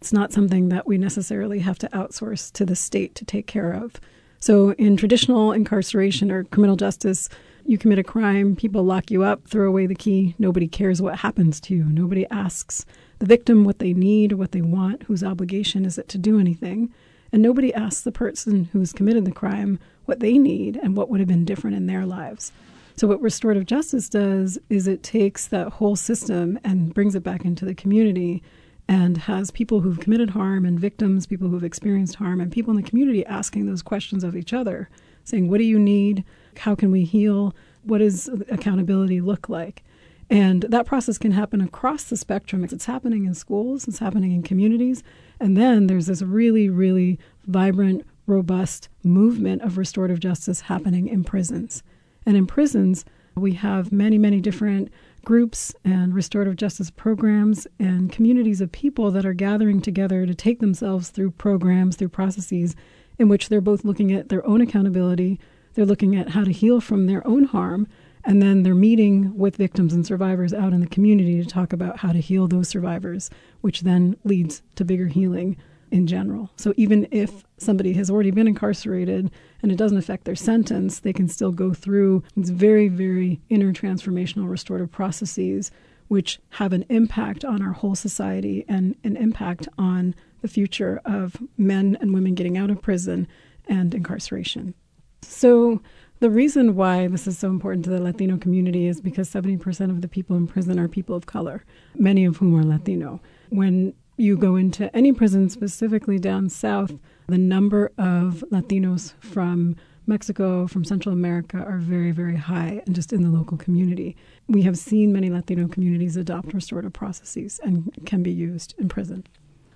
[0.00, 3.72] It's not something that we necessarily have to outsource to the state to take care
[3.72, 3.94] of.
[4.38, 7.28] So in traditional incarceration or criminal justice,
[7.68, 11.18] you commit a crime, people lock you up, throw away the key, nobody cares what
[11.18, 11.84] happens to you.
[11.84, 12.86] Nobody asks
[13.18, 16.92] the victim what they need, what they want, whose obligation is it to do anything.
[17.30, 21.20] And nobody asks the person who's committed the crime what they need and what would
[21.20, 22.52] have been different in their lives.
[22.96, 27.44] So, what restorative justice does is it takes that whole system and brings it back
[27.44, 28.42] into the community
[28.88, 32.82] and has people who've committed harm and victims, people who've experienced harm, and people in
[32.82, 34.88] the community asking those questions of each other,
[35.24, 36.24] saying, What do you need?
[36.58, 37.54] How can we heal?
[37.82, 39.82] What does accountability look like?
[40.30, 42.62] And that process can happen across the spectrum.
[42.62, 45.02] It's happening in schools, it's happening in communities.
[45.40, 51.82] And then there's this really, really vibrant, robust movement of restorative justice happening in prisons.
[52.26, 54.90] And in prisons, we have many, many different
[55.24, 60.60] groups and restorative justice programs and communities of people that are gathering together to take
[60.60, 62.76] themselves through programs, through processes
[63.18, 65.40] in which they're both looking at their own accountability,
[65.78, 67.86] they're looking at how to heal from their own harm,
[68.24, 71.98] and then they're meeting with victims and survivors out in the community to talk about
[71.98, 75.56] how to heal those survivors, which then leads to bigger healing
[75.92, 76.50] in general.
[76.56, 79.30] So even if somebody has already been incarcerated
[79.62, 83.72] and it doesn't affect their sentence, they can still go through these very, very inner
[83.72, 85.70] transformational restorative processes
[86.08, 91.36] which have an impact on our whole society and an impact on the future of
[91.56, 93.28] men and women getting out of prison
[93.68, 94.74] and incarceration.
[95.22, 95.80] So
[96.20, 100.00] the reason why this is so important to the Latino community is because 70% of
[100.00, 103.20] the people in prison are people of color, many of whom are Latino.
[103.50, 106.92] When you go into any prison, specifically down south,
[107.28, 109.76] the number of Latinos from
[110.08, 114.16] Mexico, from Central America, are very, very high, and just in the local community.
[114.48, 119.24] We have seen many Latino communities adopt restorative processes and can be used in prison.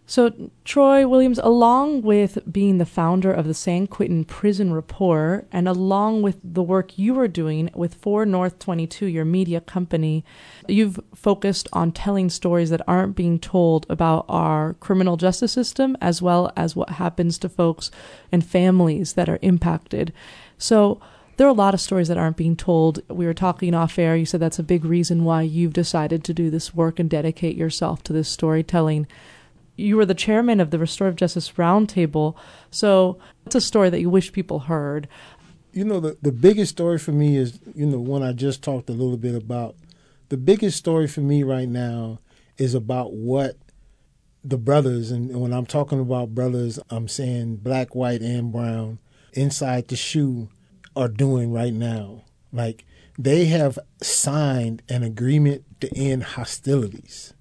[0.05, 5.69] So, Troy Williams, along with being the founder of the San Quentin Prison Report, and
[5.69, 10.25] along with the work you are doing with 4 North 22, your media company,
[10.67, 16.21] you've focused on telling stories that aren't being told about our criminal justice system, as
[16.21, 17.91] well as what happens to folks
[18.33, 20.12] and families that are impacted.
[20.59, 21.01] So,
[21.37, 23.01] there are a lot of stories that aren't being told.
[23.09, 24.17] We were talking off air.
[24.17, 27.57] You said that's a big reason why you've decided to do this work and dedicate
[27.57, 29.07] yourself to this storytelling
[29.77, 32.35] you were the chairman of the Restorative Justice Roundtable.
[32.71, 35.09] So it's a story that you wish people heard.
[35.73, 38.91] You know, the, the biggest story for me is, you know, one I just talked
[38.91, 39.77] a little bit about.
[40.29, 42.19] The biggest story for me right now
[42.59, 43.57] is about what
[44.45, 48.99] the brothers, and when I'm talking about brothers, I'm saying black, white, and brown,
[49.33, 50.49] inside the SHU
[50.97, 52.25] are doing right now.
[52.53, 52.85] Like,
[53.19, 57.35] they have signed an agreement to end hostilities,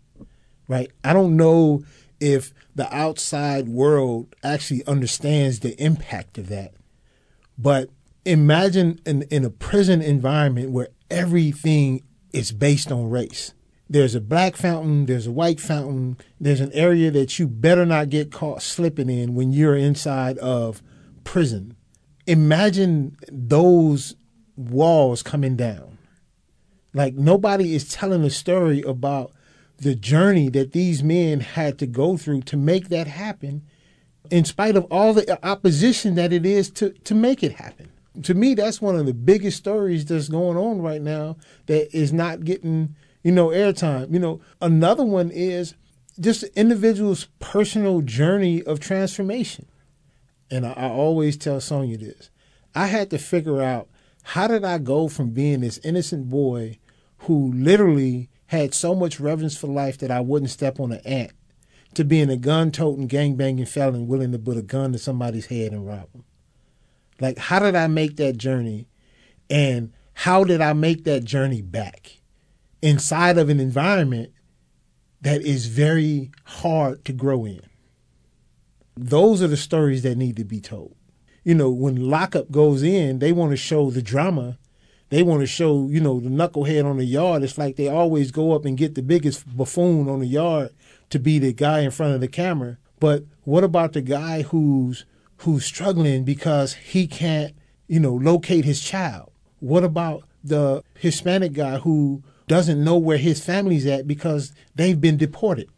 [0.68, 0.92] right?
[1.04, 1.84] I don't know
[2.22, 6.74] if the outside world actually understands the impact of that.
[7.58, 7.90] But
[8.24, 13.54] imagine in, in a prison environment where everything is based on race.
[13.90, 18.10] There's a black fountain, there's a white fountain, there's an area that you better not
[18.10, 20.82] get caught slipping in when you're inside of
[21.26, 21.76] prison.
[22.26, 24.16] Imagine those
[24.56, 25.98] walls coming down.
[26.94, 29.34] Like nobody is telling a story about
[29.82, 33.64] the journey that these men had to go through to make that happen
[34.30, 37.92] in spite of all the opposition that it is to, to make it happen.
[38.24, 42.14] To me, that's one of the biggest stories that's going on right now that is
[42.14, 44.14] not getting, you know, airtime.
[44.14, 45.74] You know, another one is
[46.20, 49.66] just the individual's personal journey of transformation.
[50.52, 52.30] And I, I always tell Sonia this.
[52.76, 53.90] I had to figure out
[54.24, 56.78] how did I go from being this innocent boy
[57.20, 61.32] who literally had so much reverence for life that I wouldn't step on an ant
[61.94, 65.46] to being a gun toting, gang banging felon willing to put a gun to somebody's
[65.46, 66.26] head and rob them.
[67.20, 68.88] Like, how did I make that journey?
[69.50, 72.18] And how did I make that journey back
[72.82, 74.32] inside of an environment
[75.22, 77.62] that is very hard to grow in?
[78.98, 80.96] Those are the stories that need to be told.
[81.46, 84.58] You know, when lockup goes in, they want to show the drama.
[85.12, 87.44] They want to show, you know, the knucklehead on the yard.
[87.44, 90.70] It's like they always go up and get the biggest buffoon on the yard
[91.10, 92.78] to be the guy in front of the camera.
[92.98, 95.06] But what about the guy who's
[95.40, 97.54] who's struggling because he can't,
[97.90, 99.34] you know, locate his child?
[99.60, 105.18] What about the Hispanic guy who doesn't know where his family's at because they've been
[105.18, 105.70] deported?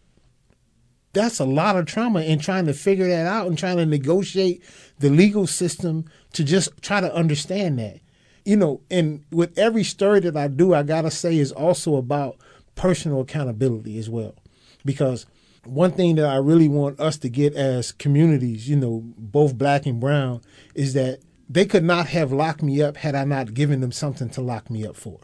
[1.14, 4.64] That's a lot of trauma in trying to figure that out and trying to negotiate
[5.00, 8.03] the legal system to just try to understand that.
[8.46, 11.96] You know, and with every story that I do, I got to say is also
[11.96, 12.38] about
[12.76, 14.36] personal accountability as well.
[14.84, 15.26] Because
[15.66, 19.86] one thing that I really want us to get as communities, you know, both black
[19.86, 20.42] and brown,
[20.76, 24.30] is that they could not have locked me up had I not given them something
[24.32, 25.20] to lock me up for.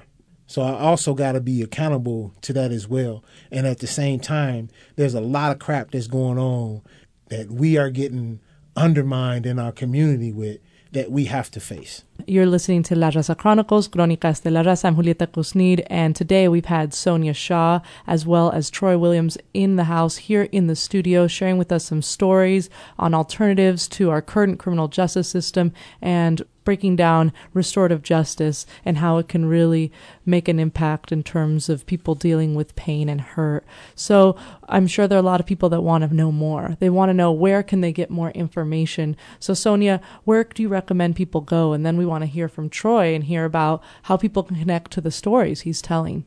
[0.47, 3.23] So I also got to be accountable to that as well.
[3.51, 6.82] And at the same time, there's a lot of crap that's going on
[7.29, 8.39] that we are getting
[8.75, 10.60] undermined in our community with
[10.91, 12.03] that we have to face.
[12.27, 14.86] You're listening to La Raza Chronicles, Crónicas de la Raza.
[14.86, 19.77] I'm Julieta Kusnir, and today we've had Sonia Shah as well as Troy Williams in
[19.77, 24.21] the house here in the studio, sharing with us some stories on alternatives to our
[24.21, 29.91] current criminal justice system and breaking down restorative justice and how it can really
[30.23, 33.65] make an impact in terms of people dealing with pain and hurt.
[33.95, 34.36] So
[34.67, 36.77] I'm sure there are a lot of people that want to know more.
[36.79, 39.17] They want to know where can they get more information.
[39.39, 41.73] So Sonia, where do you recommend people go?
[41.73, 44.91] And then we want to hear from Troy and hear about how people can connect
[44.91, 46.26] to the stories he's telling.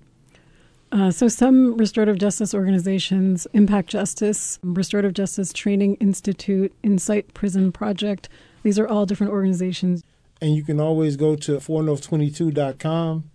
[0.91, 8.29] Uh, so, some restorative justice organizations, Impact Justice, Restorative Justice Training Institute, Insight Prison Project,
[8.63, 10.05] these are all different organizations.
[10.41, 13.31] And you can always go to 4north22.com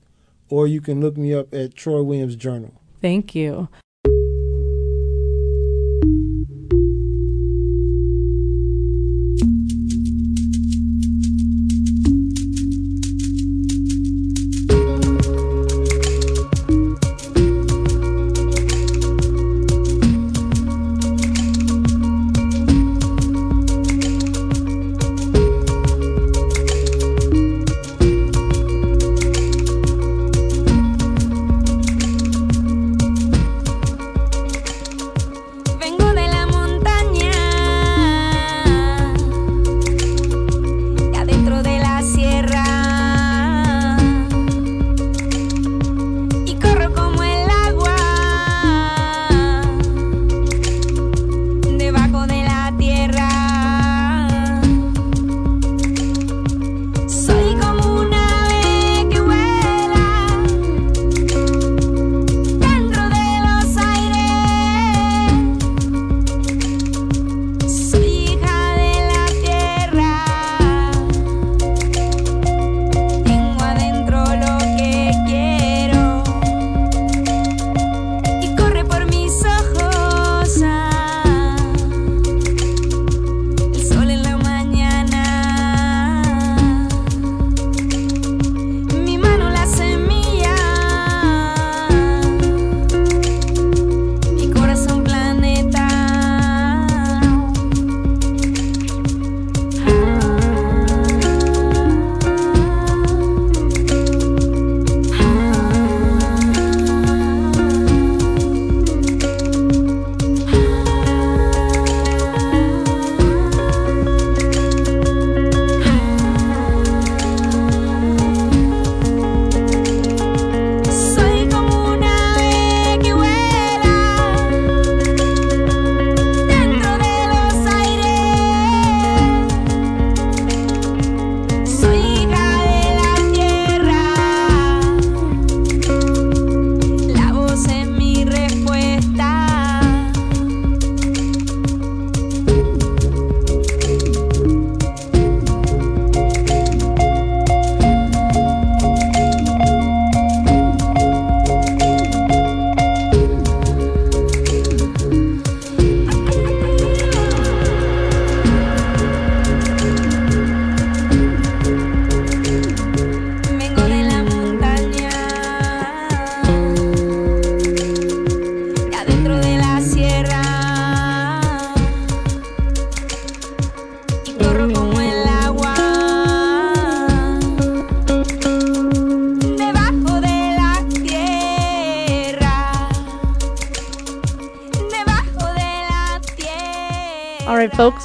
[0.49, 2.73] or you can look me up at Troy Williams Journal.
[3.01, 3.69] Thank you.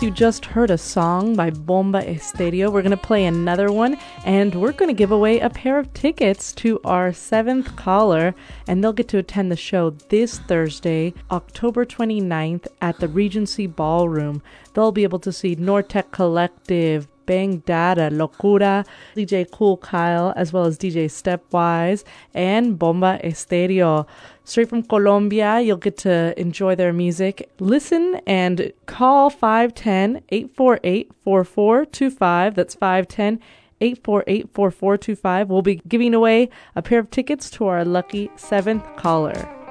[0.03, 2.73] You just heard a song by Bomba Estéreo.
[2.73, 5.95] We're going to play another one, and we're going to give away a pair of
[5.95, 8.35] tickets to our seventh caller,
[8.67, 14.43] and they'll get to attend the show this Thursday, October 29th, at the Regency Ballroom.
[14.75, 20.65] They'll be able to see Nortec Collective, Bang Data, Locura, DJ Cool Kyle, as well
[20.65, 22.05] as DJ Stepwise,
[22.35, 24.07] and Bomba Estéreo.
[24.45, 27.49] Straight from Colombia, you'll get to enjoy their music.
[27.61, 32.55] Listen and call 510 848 4425.
[32.55, 33.41] That's 510
[33.81, 35.49] 848 4425.
[35.49, 39.62] We'll be giving away a pair of tickets to our lucky seventh caller.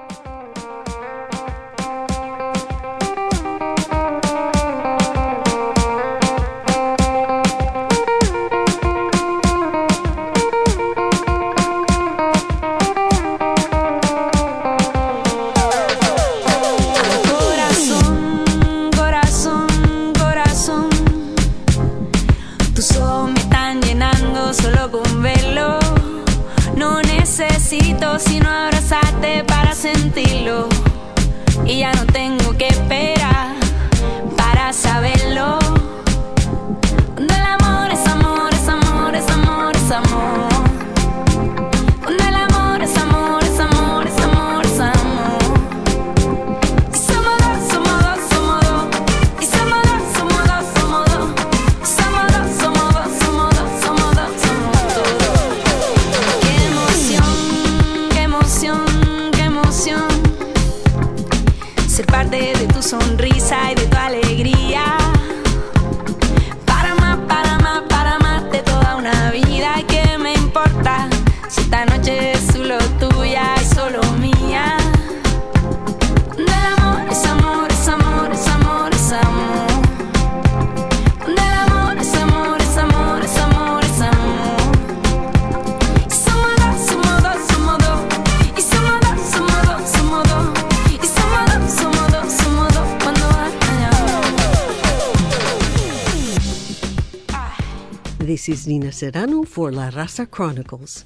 [99.01, 101.05] Serrano for La Raza Chronicles.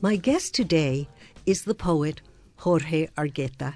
[0.00, 1.08] My guest today
[1.44, 2.20] is the poet
[2.58, 3.74] Jorge Argueta.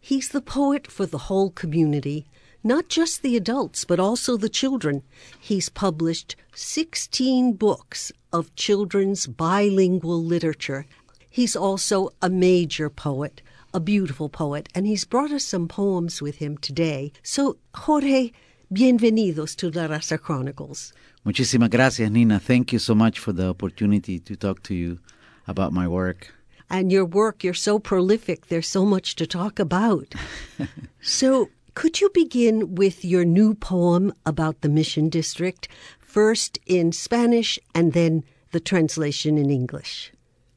[0.00, 2.24] He's the poet for the whole community,
[2.62, 5.02] not just the adults, but also the children.
[5.38, 10.86] He's published 16 books of children's bilingual literature.
[11.28, 13.42] He's also a major poet,
[13.74, 17.12] a beautiful poet, and he's brought us some poems with him today.
[17.22, 18.30] So, Jorge,
[18.74, 20.92] bienvenidos to La Raza Chronicles.
[21.24, 22.40] Muchísimas gracias, Nina.
[22.40, 24.98] Thank you so much for the opportunity to talk to you
[25.46, 26.34] about my work.
[26.70, 30.14] and your work, you're so prolific, there's so much to talk about.
[31.00, 35.68] so, could you begin with your new poem about the Mission District,
[36.00, 40.12] first in Spanish and then the translation in English?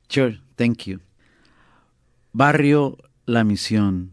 [0.09, 0.99] Sure, thank you.
[2.33, 2.97] Barrio
[3.27, 4.09] La Misión.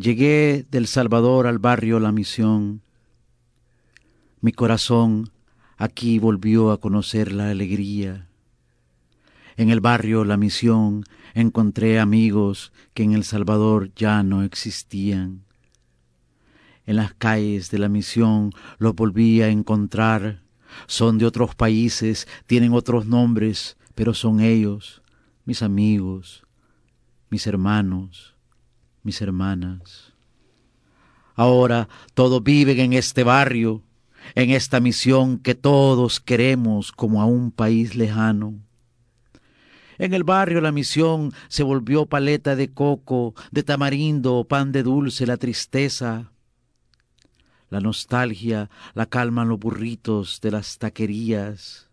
[0.00, 2.80] Llegué del Salvador al barrio La Misión.
[4.40, 5.30] Mi corazón
[5.76, 8.26] aquí volvió a conocer la alegría.
[9.58, 15.42] En el barrio La Misión encontré amigos que en El Salvador ya no existían.
[16.86, 20.40] En las calles de la misión los volví a encontrar.
[20.86, 25.02] Son de otros países, tienen otros nombres, pero son ellos,
[25.44, 26.46] mis amigos,
[27.28, 28.39] mis hermanos,
[29.02, 30.12] mis hermanas.
[31.34, 33.82] Ahora todos viven en este barrio,
[34.34, 38.60] en esta misión que todos queremos como a un país lejano.
[39.98, 45.26] En el barrio la misión se volvió paleta de coco, de tamarindo, pan de dulce,
[45.26, 46.32] la tristeza.
[47.68, 51.90] La nostalgia la calman los burritos de las taquerías.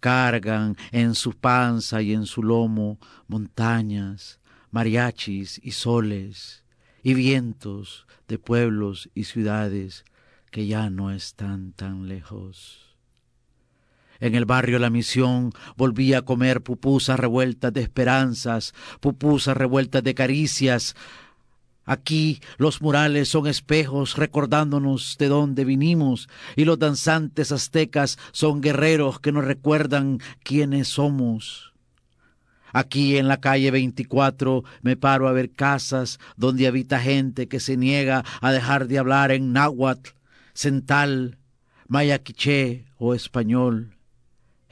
[0.00, 4.38] Cargan en su panza y en su lomo montañas,
[4.74, 6.64] mariachis y soles,
[7.04, 10.04] y vientos de pueblos y ciudades
[10.50, 12.96] que ya no están tan lejos.
[14.18, 20.16] En el barrio La Misión volví a comer pupusas revueltas de esperanzas, pupusas revueltas de
[20.16, 20.96] caricias.
[21.84, 29.20] Aquí los murales son espejos recordándonos de dónde vinimos y los danzantes aztecas son guerreros
[29.20, 31.73] que nos recuerdan quiénes somos.
[32.74, 37.78] Aquí en la calle 24 me paro a ver casas donde habita gente que se
[37.78, 40.10] niega a dejar de hablar en náhuatl,
[40.52, 41.38] cental,
[41.88, 43.94] maya quiché o español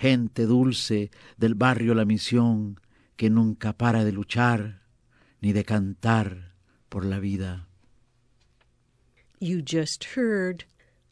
[0.03, 2.81] gente dulce del barrio La Misión
[3.15, 4.83] que nunca para de luchar
[5.41, 6.55] ni de cantar
[6.89, 7.69] por la vida.
[9.39, 10.65] You just heard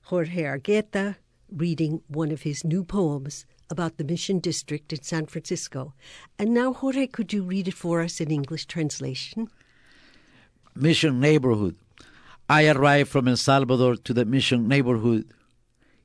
[0.02, 1.18] Jorge Argueta
[1.48, 5.94] reading one of his new poems about the Mission District in San Francisco.
[6.38, 9.48] And now, Jorge, could you read it for us in English translation?
[10.74, 11.76] Mission neighborhood.
[12.48, 15.30] I arrived from El Salvador to the mission neighborhood.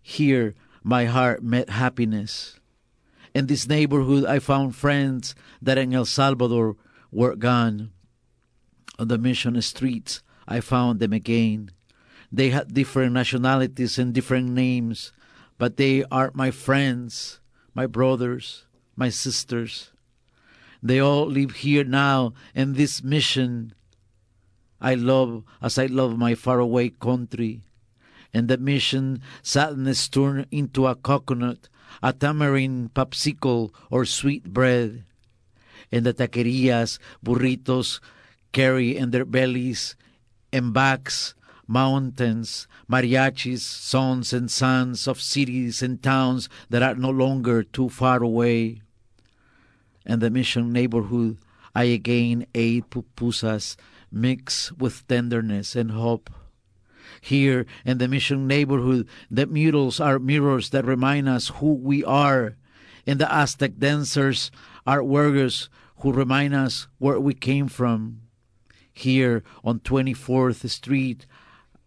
[0.01, 0.53] Here,
[0.84, 2.59] my heart met happiness.
[3.34, 6.76] In this neighborhood, I found friends that in El Salvador
[7.11, 7.91] were gone.
[8.99, 11.72] On the mission streets, I found them again.
[12.32, 15.11] They had different nationalities and different names,
[15.57, 17.39] but they are my friends,
[17.76, 18.63] my brothers,
[18.95, 19.91] my sisters.
[20.82, 23.76] They all live here now in this mission.
[24.80, 27.61] I love as I love my faraway country.
[28.34, 31.69] And the mission sadness turned into a coconut,
[32.01, 35.03] a tamarind popsicle, or sweet bread.
[35.91, 37.99] And the taquerias, burritos
[38.51, 39.95] carry in their bellies
[40.51, 41.36] and backs
[41.68, 48.22] mountains, mariachis, sons and sons of cities and towns that are no longer too far
[48.24, 48.82] away.
[50.05, 51.38] In the mission neighborhood,
[51.74, 53.76] I again ate pupusas
[54.11, 56.30] mixed with tenderness and hope.
[57.22, 62.55] Here in the mission neighborhood, the murals are mirrors that remind us who we are.
[63.07, 64.51] And the Aztec dancers
[64.88, 68.22] are warriors who remind us where we came from.
[68.93, 71.26] Here on 24th Street,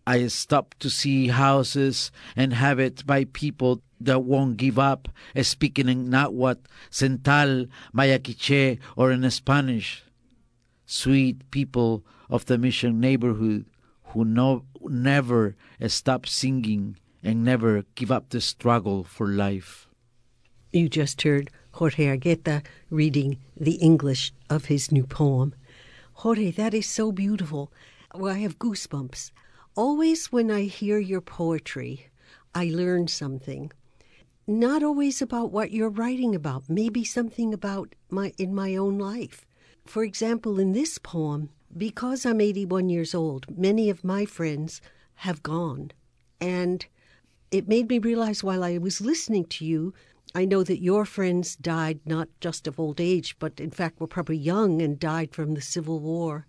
[0.08, 5.06] I stopped to see houses inhabited by people that won't give up,
[5.36, 10.02] eh, speaking in Nahuatl, Central, Mayaquiche, or in Spanish.
[10.86, 13.66] Sweet people of the mission neighborhood
[14.14, 19.88] who no, never eh, stop singing and never give up the struggle for life.
[20.72, 25.54] You just heard Jorge Argueta reading the English of his new poem.
[26.24, 27.70] Jorge, that is so beautiful.
[28.14, 29.32] Well, I have goosebumps.
[29.74, 32.08] Always when I hear your poetry,
[32.54, 33.70] I learn something.
[34.46, 39.44] Not always about what you're writing about, maybe something about my in my own life.
[39.86, 44.80] For example, in this poem, because I'm 81 years old, many of my friends
[45.16, 45.92] have gone.
[46.40, 46.84] And
[47.50, 49.94] it made me realize while I was listening to you,
[50.34, 54.06] I know that your friends died not just of old age, but in fact were
[54.06, 56.46] probably young and died from the Civil War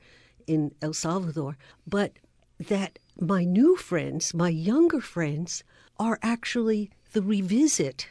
[0.48, 1.58] in El Salvador.
[1.88, 2.14] But
[2.60, 5.64] that my new friends, my younger friends,
[6.00, 8.08] are actually the revisit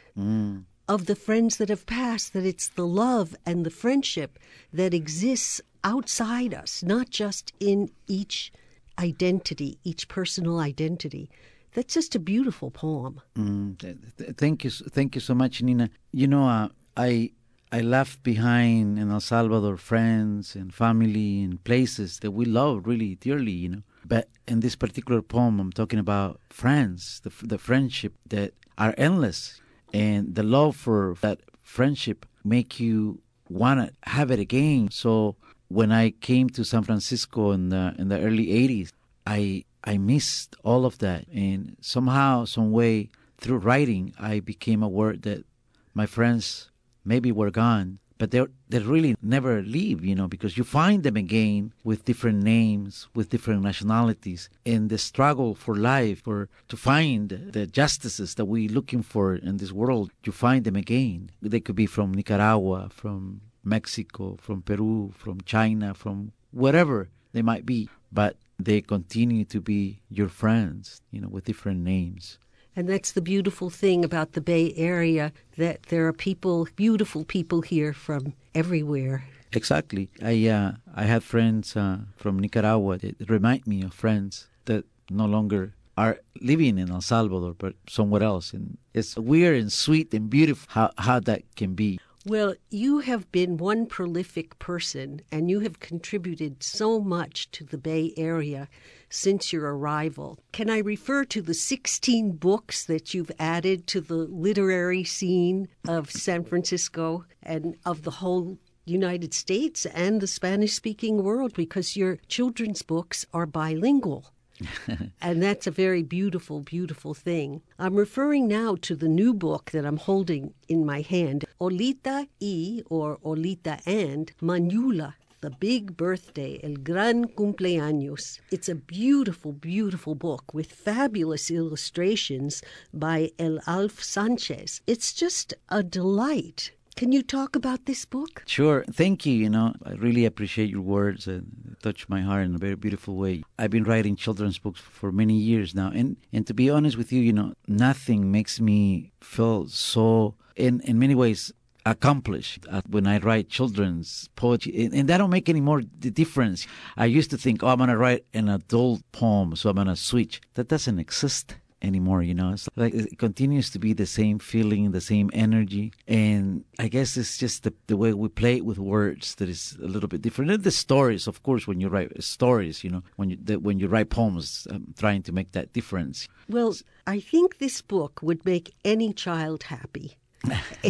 [0.87, 4.37] of the friends that have passed, that it's the love and the friendship
[4.73, 8.51] that exists outside us, not just in each
[8.97, 11.29] identity, each personal identity.
[11.73, 13.21] That's just a beautiful poem.
[13.37, 15.89] Mm, th- th- thank you, thank you so much, Nina.
[16.11, 17.31] You know, uh, I
[17.71, 23.15] I left behind in El Salvador friends and family and places that we love really
[23.15, 23.51] dearly.
[23.51, 28.53] You know, but in this particular poem, I'm talking about friends, the the friendship that
[28.77, 29.61] are endless,
[29.93, 34.89] and the love for that friendship make you want to have it again.
[34.91, 35.35] So
[35.67, 38.91] when I came to San Francisco in the in the early '80s,
[39.25, 45.15] I I missed all of that, and somehow, some way, through writing, I became aware
[45.15, 45.45] that
[45.93, 46.71] my friends
[47.05, 51.17] maybe were gone, but they they really never leave, you know, because you find them
[51.17, 57.29] again with different names, with different nationalities, in the struggle for life, for to find
[57.29, 60.11] the justices that we're looking for in this world.
[60.23, 61.31] You find them again.
[61.41, 67.65] They could be from Nicaragua, from Mexico, from Peru, from China, from wherever they might
[67.65, 72.37] be, but they continue to be your friends, you know, with different names.
[72.79, 77.59] And that's the beautiful thing about the Bay Area that there are people, beautiful people
[77.59, 79.25] here from everywhere.
[79.51, 80.07] Exactly.
[80.23, 85.25] I uh, I have friends uh, from Nicaragua that remind me of friends that no
[85.25, 88.53] longer are living in El Salvador, but somewhere else.
[88.53, 91.99] And it's weird and sweet and beautiful how, how that can be.
[92.29, 97.79] Well, you have been one prolific person and you have contributed so much to the
[97.79, 98.69] Bay Area
[99.09, 100.37] since your arrival.
[100.51, 106.11] Can I refer to the 16 books that you've added to the literary scene of
[106.11, 112.19] San Francisco and of the whole United States and the Spanish speaking world because your
[112.27, 114.31] children's books are bilingual?
[115.21, 117.61] and that's a very beautiful, beautiful thing.
[117.77, 122.81] I'm referring now to the new book that I'm holding in my hand, Olita y,
[122.89, 125.13] or Olita and, Manyula.
[125.41, 128.41] The Big Birthday, El Gran Cumpleaños.
[128.51, 132.61] It's a beautiful, beautiful book with fabulous illustrations
[132.93, 134.81] by El Alf Sanchez.
[134.85, 136.71] It's just a delight.
[136.99, 138.43] Can you talk about this book?
[138.45, 138.83] Sure.
[138.91, 139.33] Thank you.
[139.33, 143.15] You know, I really appreciate your words and touch my heart in a very beautiful
[143.15, 143.41] way.
[143.57, 145.91] I've been writing children's books for many years now.
[145.95, 150.81] And, and to be honest with you, you know, nothing makes me feel so, in,
[150.81, 151.53] in many ways,
[151.85, 154.89] accomplished when I write children's poetry.
[154.93, 156.67] And, that don't make any more the difference.
[156.97, 159.87] I used to think, oh, I'm going to write an adult poem, so I'm going
[159.87, 160.41] to switch.
[160.55, 164.91] That doesn't exist anymore you know it's like it continues to be the same feeling
[164.91, 168.77] the same energy and i guess it's just the, the way we play it with
[168.77, 172.11] words that is a little bit different and the stories of course when you write
[172.21, 175.71] stories you know when you the, when you write poems um, trying to make that
[175.73, 176.75] difference Well,
[177.05, 180.17] I think this book would make any child happy.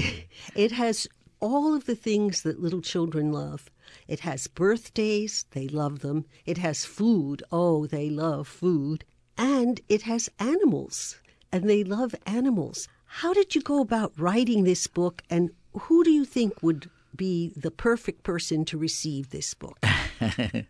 [0.56, 1.08] it has
[1.42, 3.70] all of the things that little children love.
[4.08, 6.26] It has birthdays, they love them.
[6.46, 9.04] It has food, oh, they love food.
[9.40, 11.18] And it has animals,
[11.52, 12.88] and they love animals.
[13.06, 17.54] How did you go about writing this book, and who do you think would be
[17.56, 19.84] the perfect person to receive this book?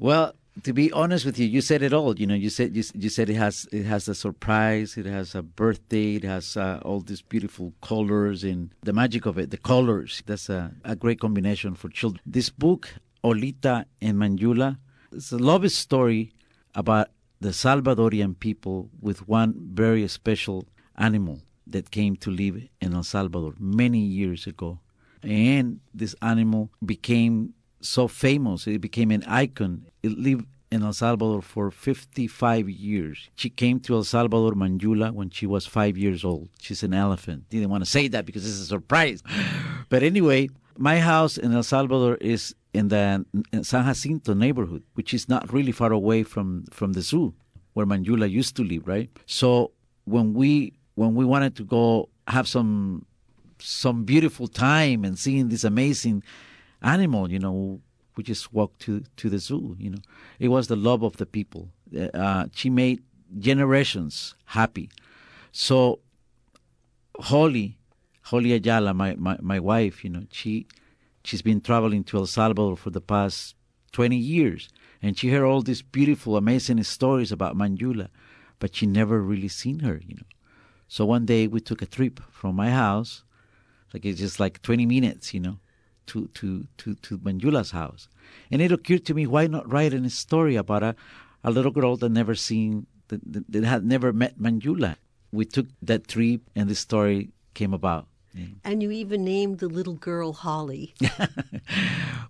[0.00, 2.18] Well, to be honest with you, you said it all.
[2.18, 5.34] You know, you said you, you said it has it has a surprise, it has
[5.34, 9.58] a birthday, it has uh, all these beautiful colors and the magic of it, the
[9.58, 10.22] colors.
[10.24, 12.22] That's a, a great combination for children.
[12.24, 14.78] This book, Olita and Manyula,
[15.12, 16.32] it's a love story
[16.74, 17.08] about
[17.40, 20.66] the Salvadorian people with one very special
[20.96, 24.78] animal that came to live in El Salvador many years ago.
[25.22, 29.86] And this animal became so famous, it became an icon.
[30.02, 33.30] It lived in El Salvador for 55 years.
[33.34, 36.48] She came to El Salvador, Manyula, when she was five years old.
[36.60, 37.48] She's an elephant.
[37.50, 39.22] Didn't want to say that because it's a surprise.
[39.88, 40.48] But anyway,
[40.80, 45.52] my house in El Salvador is in the in San Jacinto neighborhood, which is not
[45.52, 47.34] really far away from, from the zoo
[47.74, 49.10] where Manyula used to live, right?
[49.26, 49.72] So
[50.04, 53.04] when we when we wanted to go have some
[53.58, 56.22] some beautiful time and seeing this amazing
[56.80, 57.80] animal, you know,
[58.16, 59.76] we just walked to to the zoo.
[59.78, 60.02] You know,
[60.38, 61.68] it was the love of the people.
[62.14, 63.02] Uh, she made
[63.38, 64.88] generations happy.
[65.52, 66.00] So
[67.20, 67.76] Holly,
[68.22, 70.66] Holly Ayala, my, my, my wife, you know, she
[71.24, 73.54] she's been traveling to El Salvador for the past
[73.92, 74.68] twenty years,
[75.02, 78.08] and she heard all these beautiful, amazing stories about Manyula,
[78.58, 80.26] but she never really seen her, you know.
[80.88, 83.24] So one day we took a trip from my house,
[83.92, 85.58] like it's just like twenty minutes, you know,
[86.06, 88.08] to to to to Manyula's house,
[88.50, 90.94] and it occurred to me why not write a story about a
[91.42, 94.96] a little girl that never seen that, that had never met Manyula.
[95.32, 98.06] We took that trip, and the story came about.
[98.34, 98.46] Yeah.
[98.64, 100.94] And you even named the little girl Holly.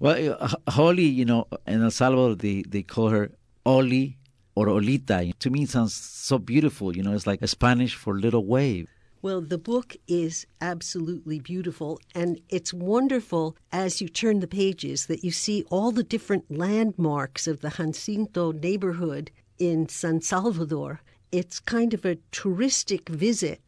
[0.00, 3.30] Well, uh, Holly, you know, in El Salvador, they, they call her
[3.66, 4.16] Oli
[4.54, 5.30] or Olita.
[5.38, 6.96] To me, it sounds so beautiful.
[6.96, 8.88] You know, it's like Spanish for little wave.
[9.22, 15.22] Well, the book is absolutely beautiful, and it's wonderful as you turn the pages that
[15.22, 21.02] you see all the different landmarks of the Jacinto neighborhood in San Salvador.
[21.30, 23.60] It's kind of a touristic visit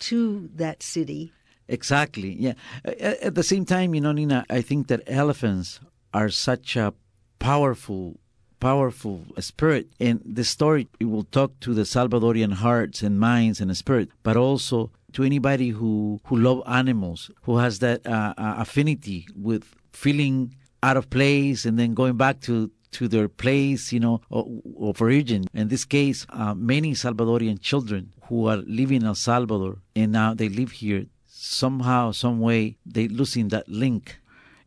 [0.00, 1.32] to that city.
[1.68, 2.36] Exactly.
[2.38, 2.54] Yeah.
[2.84, 5.80] At, the same time, you know, Nina, I think that elephants
[6.12, 6.92] are such a
[7.38, 8.20] powerful,
[8.60, 9.88] powerful spirit.
[9.98, 14.36] And the story it will talk to the Salvadorian hearts and minds and spirit, but
[14.36, 20.54] also to anybody who who love animals, who has that uh, uh, affinity with feeling
[20.82, 24.46] out of place and then going back to to their place, you know, of,
[24.80, 25.46] of origin.
[25.52, 30.32] In this case, uh, many Salvadorian children who are living in El Salvador and now
[30.34, 31.06] they live here,
[31.44, 34.18] somehow, some way, they losing that link.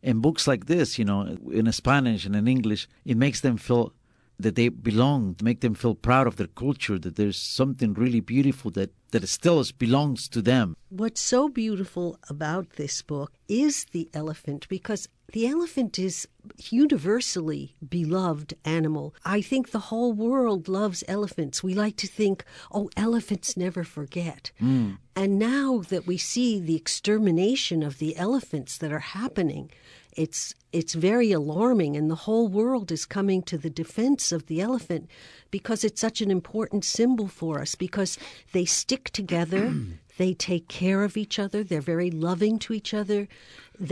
[0.02, 3.92] And books like this, you know, in Spanish and in English, it makes them feel
[4.38, 8.70] that they belong, make them feel proud of their culture, that there's something really beautiful
[8.72, 10.76] that, that still belongs to them.
[10.90, 16.26] What's so beautiful about this book is the elephant because the elephant is
[16.70, 19.14] universally beloved animal.
[19.24, 21.62] I think the whole world loves elephants.
[21.62, 24.52] We like to think, oh, elephants never forget.
[24.58, 24.92] Hmm.
[25.14, 29.70] And now that we see the extermination of the elephants that are happening,
[30.18, 34.60] it's it's very alarming and the whole world is coming to the defense of the
[34.60, 35.08] elephant
[35.50, 38.18] because it's such an important symbol for us because
[38.52, 39.64] they stick together
[40.18, 43.28] they take care of each other they're very loving to each other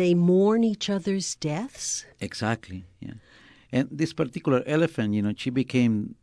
[0.00, 2.84] they mourn each other's deaths Exactly.
[3.00, 3.14] Yeah.
[3.72, 6.14] And this particular elephant, you know, she became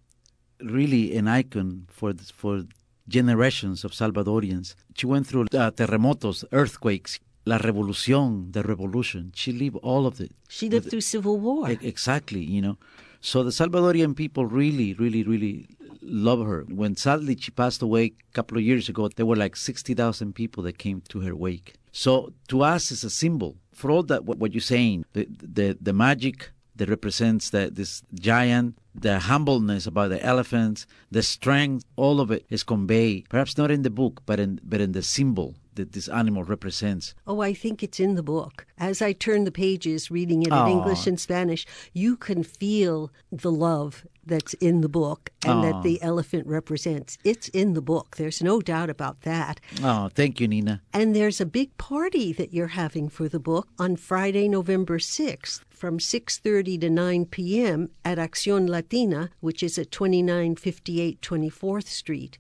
[0.61, 2.63] really an icon for this, for
[3.07, 4.75] generations of Salvadorians.
[4.95, 9.31] She went through uh, terremotos, earthquakes, la revolución, the revolution.
[9.35, 10.31] She lived all of it.
[10.47, 12.77] she lived through civil war Exactly, you know.
[13.21, 15.67] So the Salvadorian people really, really, really
[16.01, 16.65] love her.
[16.67, 20.63] When sadly she passed away a couple of years ago, there were like 60,000 people
[20.63, 21.75] that came to her wake.
[21.91, 25.05] So to us, it's a symbol for all that what, what you're saying.
[25.13, 31.21] The, the the magic that represents the, this giant, the humbleness about the elephants, the
[31.21, 33.29] strength, all of it is conveyed.
[33.29, 37.13] Perhaps not in the book, but in but in the symbol that this animal represents.
[37.25, 38.65] Oh, I think it's in the book.
[38.77, 40.69] As I turn the pages, reading it in Aw.
[40.69, 45.61] English and Spanish, you can feel the love that's in the book and Aw.
[45.71, 47.17] that the elephant represents.
[47.23, 48.15] It's in the book.
[48.17, 49.59] There's no doubt about that.
[49.83, 50.81] Oh, thank you, Nina.
[50.93, 55.61] And there's a big party that you're having for the book on Friday, November 6th
[55.83, 57.89] from 6:30 to 9 p.m.
[58.05, 62.37] at Acción Latina, which is at 2958 24th Street.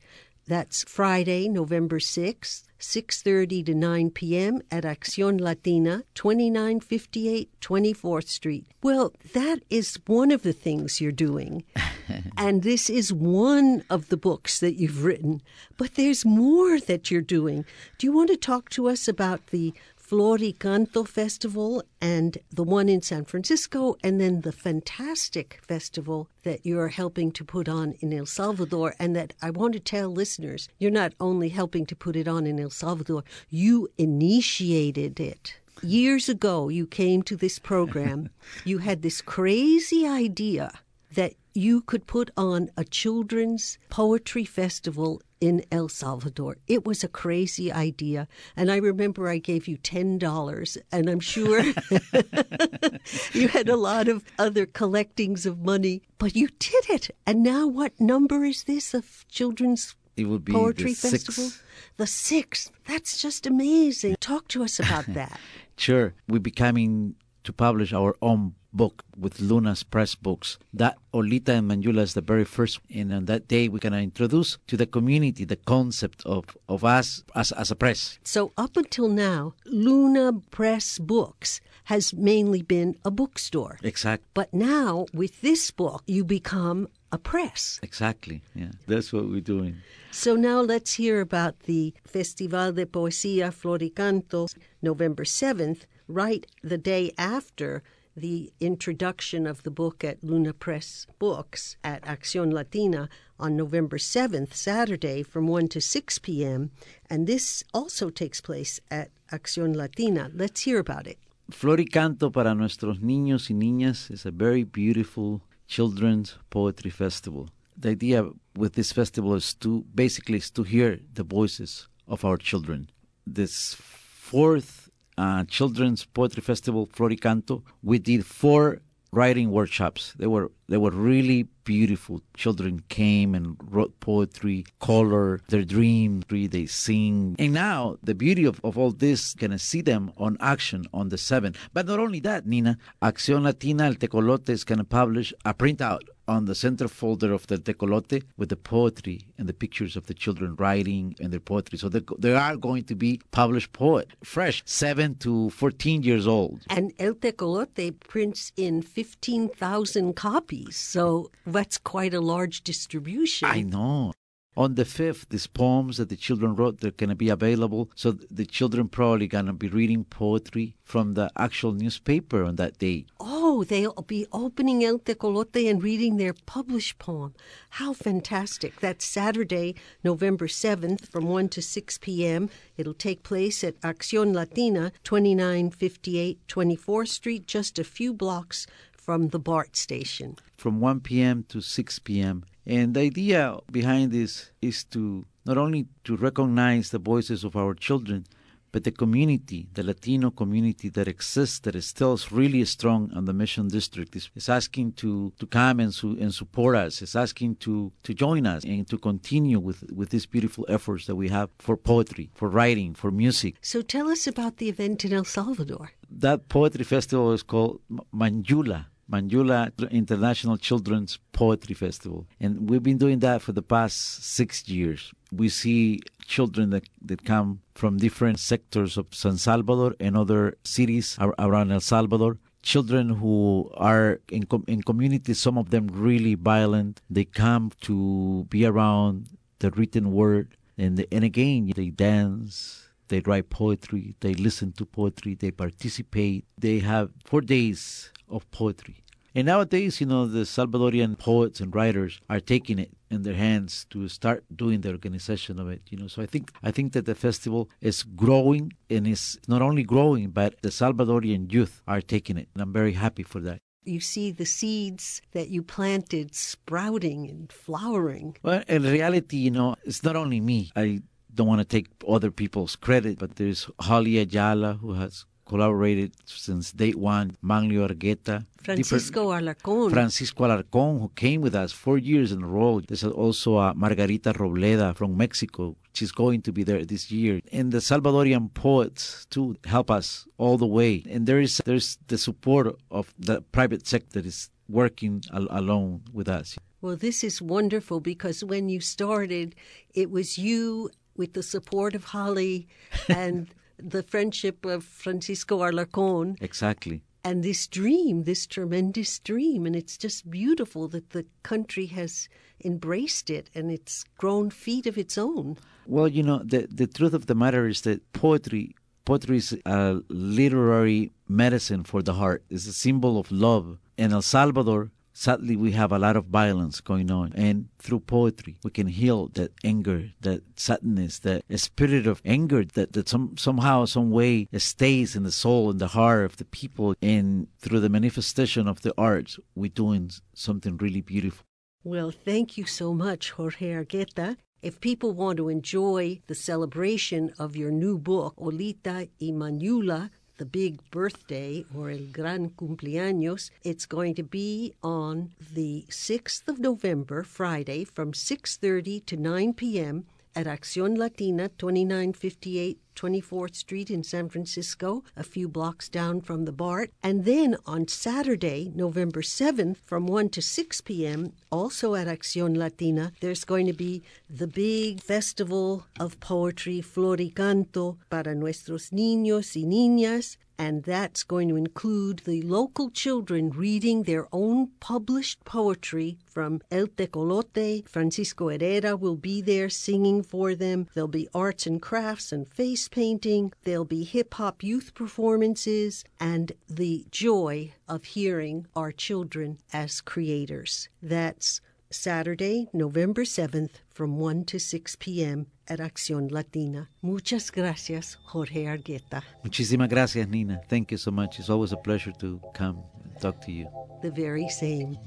[0.47, 4.61] That's Friday, November 6th, 6:30 to 9 p.m.
[4.69, 8.65] at Acción Latina, 2958 24th Street.
[8.83, 11.63] Well, that is one of the things you're doing.
[12.37, 15.41] and this is one of the books that you've written,
[15.77, 17.65] but there's more that you're doing.
[17.97, 19.73] Do you want to talk to us about the
[20.13, 26.89] Floricanto Festival and the one in San Francisco, and then the fantastic festival that you're
[26.89, 28.93] helping to put on in El Salvador.
[28.99, 32.45] And that I want to tell listeners you're not only helping to put it on
[32.45, 35.55] in El Salvador, you initiated it.
[35.81, 38.29] Years ago, you came to this program,
[38.65, 40.71] you had this crazy idea
[41.15, 46.57] that you could put on a children's poetry festival in El Salvador.
[46.67, 48.27] It was a crazy idea.
[48.55, 51.61] And I remember I gave you $10, and I'm sure
[53.33, 57.09] you had a lot of other collectings of money, but you did it.
[57.25, 61.43] And now, what number is this of children's It would be poetry the festival?
[61.45, 61.63] sixth.
[61.97, 62.71] The sixth.
[62.87, 64.15] That's just amazing.
[64.19, 65.39] Talk to us about that.
[65.77, 70.57] Sure, we're becoming to publish our own book with Luna's Press Books.
[70.73, 74.57] That Olita and Manyula is the very first, and on that day we're gonna introduce
[74.67, 78.17] to the community the concept of, of us as, as a press.
[78.23, 83.77] So, up until now, Luna Press Books has mainly been a bookstore.
[83.83, 87.79] Exact, But now, with this book, you become a press.
[87.83, 88.41] exactly.
[88.55, 89.75] Yeah, that's what we're doing.
[90.09, 94.47] So, now let's hear about the Festival de Poesía Floricanto,
[94.81, 97.83] November 7th, right the day after
[98.15, 104.53] the introduction of the book at Luna Press Books at Acción Latina on November 7th,
[104.53, 106.71] Saturday, from 1 to 6 p.m.
[107.09, 110.29] And this also takes place at Acción Latina.
[110.33, 111.17] Let's hear about it.
[111.51, 117.49] Floricanto para nuestros niños y niñas is a very beautiful children's poetry festival.
[117.75, 122.37] The idea with this festival is to basically is to hear the voices of our
[122.37, 122.89] children.
[123.25, 124.82] This fourth
[125.17, 128.81] uh, children's poetry festival, Floricanto, we did four
[129.13, 130.13] writing workshops.
[130.17, 132.21] They were they were really beautiful.
[132.35, 137.35] Children came and wrote poetry, color their dreams, they sing.
[137.39, 141.15] And now the beauty of, of all this, gonna see them on action on the
[141.15, 141.55] 7th.
[141.73, 146.45] But not only that, Nina, Acción Latina El Tecolote is gonna publish a printout on
[146.45, 150.55] the center folder of the Tecolote with the poetry and the pictures of the children
[150.55, 151.77] writing and their poetry.
[151.77, 156.61] So they, they are going to be published poet, fresh, 7 to 14 years old.
[156.69, 163.47] And El Tecolote prints in 15,000 copies, so that's quite a large distribution.
[163.47, 164.13] I know.
[164.55, 167.89] On the 5th, these poems that the children wrote, they're going to be available.
[167.95, 172.77] So the children probably going to be reading poetry from the actual newspaper on that
[172.77, 173.07] day.
[173.19, 177.35] Oh, Oh, they'll be opening El Tecolote and reading their published poem.
[177.69, 178.79] How fantastic.
[178.79, 182.49] That's Saturday, November 7th from 1 to 6 p.m.
[182.77, 189.37] It'll take place at Acción Latina, 2958 24th Street, just a few blocks from the
[189.37, 190.35] BART station.
[190.57, 191.45] from 1 p.m.
[191.49, 192.45] to 6 p.m.
[192.65, 197.75] And the idea behind this is to not only to recognize the voices of our
[197.75, 198.25] children,
[198.73, 203.33] but the community, the Latino community that exists, that is still really strong on the
[203.33, 207.55] Mission District, is, is asking to, to come and, su- and support us, is asking
[207.57, 211.49] to, to join us and to continue with, with these beautiful efforts that we have
[211.59, 213.55] for poetry, for writing, for music.
[213.61, 215.91] So tell us about the event in El Salvador.
[216.09, 217.79] That poetry festival is called
[218.11, 218.87] Manyula.
[219.11, 222.25] Manyula International Children's Poetry Festival.
[222.39, 225.11] And we've been doing that for the past six years.
[225.35, 231.17] We see children that, that come from different sectors of San Salvador and other cities
[231.39, 232.37] around El Salvador.
[232.61, 237.01] Children who are in, com- in communities, some of them really violent.
[237.09, 239.27] They come to be around
[239.59, 240.55] the written word.
[240.77, 246.45] And, the, and again, they dance, they write poetry, they listen to poetry, they participate.
[246.57, 249.03] They have four days of poetry.
[249.35, 253.85] And nowadays, you know, the Salvadorian poets and writers are taking it in their hands
[253.89, 255.81] to start doing the organization of it.
[255.89, 259.63] You know, so I think I think that the festival is growing and is not
[259.63, 263.59] only growing, but the Salvadorian youth are taking it, and I'm very happy for that.
[263.85, 268.37] You see the seeds that you planted sprouting and flowering.
[268.43, 270.71] Well, in reality, you know, it's not only me.
[270.75, 271.01] I
[271.33, 276.71] don't want to take other people's credit, but there's Holly Ayala who has collaborated since
[276.71, 279.91] day one, Manlio Argueta, Francisco Alarcón.
[279.91, 282.79] Francisco Alarcón, who came with us four years in a row.
[282.79, 285.75] There's also uh, Margarita Robleda from Mexico.
[285.93, 287.41] She's going to be there this year.
[287.51, 291.03] And the Salvadorian poets, too, help us all the way.
[291.09, 296.01] And there is there's the support of the private sector that is working al- alone
[296.13, 296.57] with us.
[296.81, 299.55] Well, this is wonderful because when you started,
[299.93, 302.67] it was you with the support of Holly
[303.07, 307.01] and the friendship of Francisco Alarcón Exactly.
[307.25, 309.65] and this dream, this tremendous dream.
[309.65, 312.29] And it's just beautiful that the country has
[312.63, 315.57] embraced it and it's grown feet of its own.
[315.85, 318.75] Well, you know, the the truth of the matter is that poetry
[319.05, 322.43] poetry is a literary medicine for the heart.
[322.49, 323.65] It's a symbol of love.
[323.97, 328.57] In El Salvador, sadly, we have a lot of violence going on, and through poetry,
[328.63, 333.85] we can heal that anger, that sadness, that spirit of anger that that some somehow,
[333.85, 336.95] some way, stays in the soul and the heart of the people.
[337.01, 341.45] And through the manifestation of the arts, we're doing something really beautiful.
[341.83, 344.37] Well, thank you so much, Jorge Argueta.
[344.61, 350.45] If people want to enjoy the celebration of your new book, Olita y Manyula, the
[350.45, 357.23] big birthday or el gran cumpleaños, it's going to be on the 6th of November,
[357.23, 360.05] Friday, from 6.30 to 9 p.m.
[360.35, 366.51] at Acción Latina, 2958 24th Street in San Francisco, a few blocks down from the
[366.51, 366.91] BART.
[367.01, 373.11] And then on Saturday, November 7th, from 1 to 6 p.m., also at Acción Latina,
[373.19, 380.37] there's going to be the big festival of poetry, Floricanto, para nuestros niños y niñas.
[380.57, 386.87] And that's going to include the local children reading their own published poetry from El
[386.87, 387.87] Tecolote.
[387.87, 390.87] Francisco Herrera will be there singing for them.
[390.93, 393.51] There'll be arts and crafts and face painting.
[393.63, 400.89] There'll be hip hop youth performances and the joy of hearing our children as creators.
[401.01, 405.47] That's Saturday, November 7th from 1 to 6 p.m.
[405.67, 406.89] at Acción Latina.
[407.01, 409.23] Muchas gracias, Jorge Argueta.
[409.43, 410.61] Muchísimas gracias, Nina.
[410.67, 411.39] Thank you so much.
[411.39, 413.67] It's always a pleasure to come and talk to you.
[414.01, 414.97] The very same.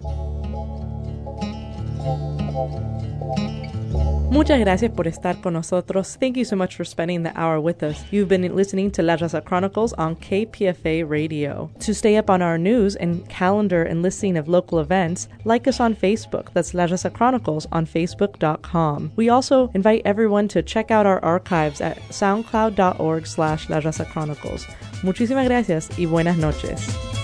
[4.31, 6.17] Muchas gracias por estar con nosotros.
[6.19, 8.05] Thank you so much for spending the hour with us.
[8.11, 11.71] You've been listening to La Raza Chronicles on KPFA Radio.
[11.81, 15.81] To stay up on our news and calendar and listing of local events, like us
[15.81, 16.53] on Facebook.
[16.53, 19.13] That's La Raza Chronicles on Facebook.com.
[19.17, 24.67] We also invite everyone to check out our archives at soundcloud.org slash La Raza Chronicles.
[25.03, 27.16] Muchísimas gracias y buenas noches.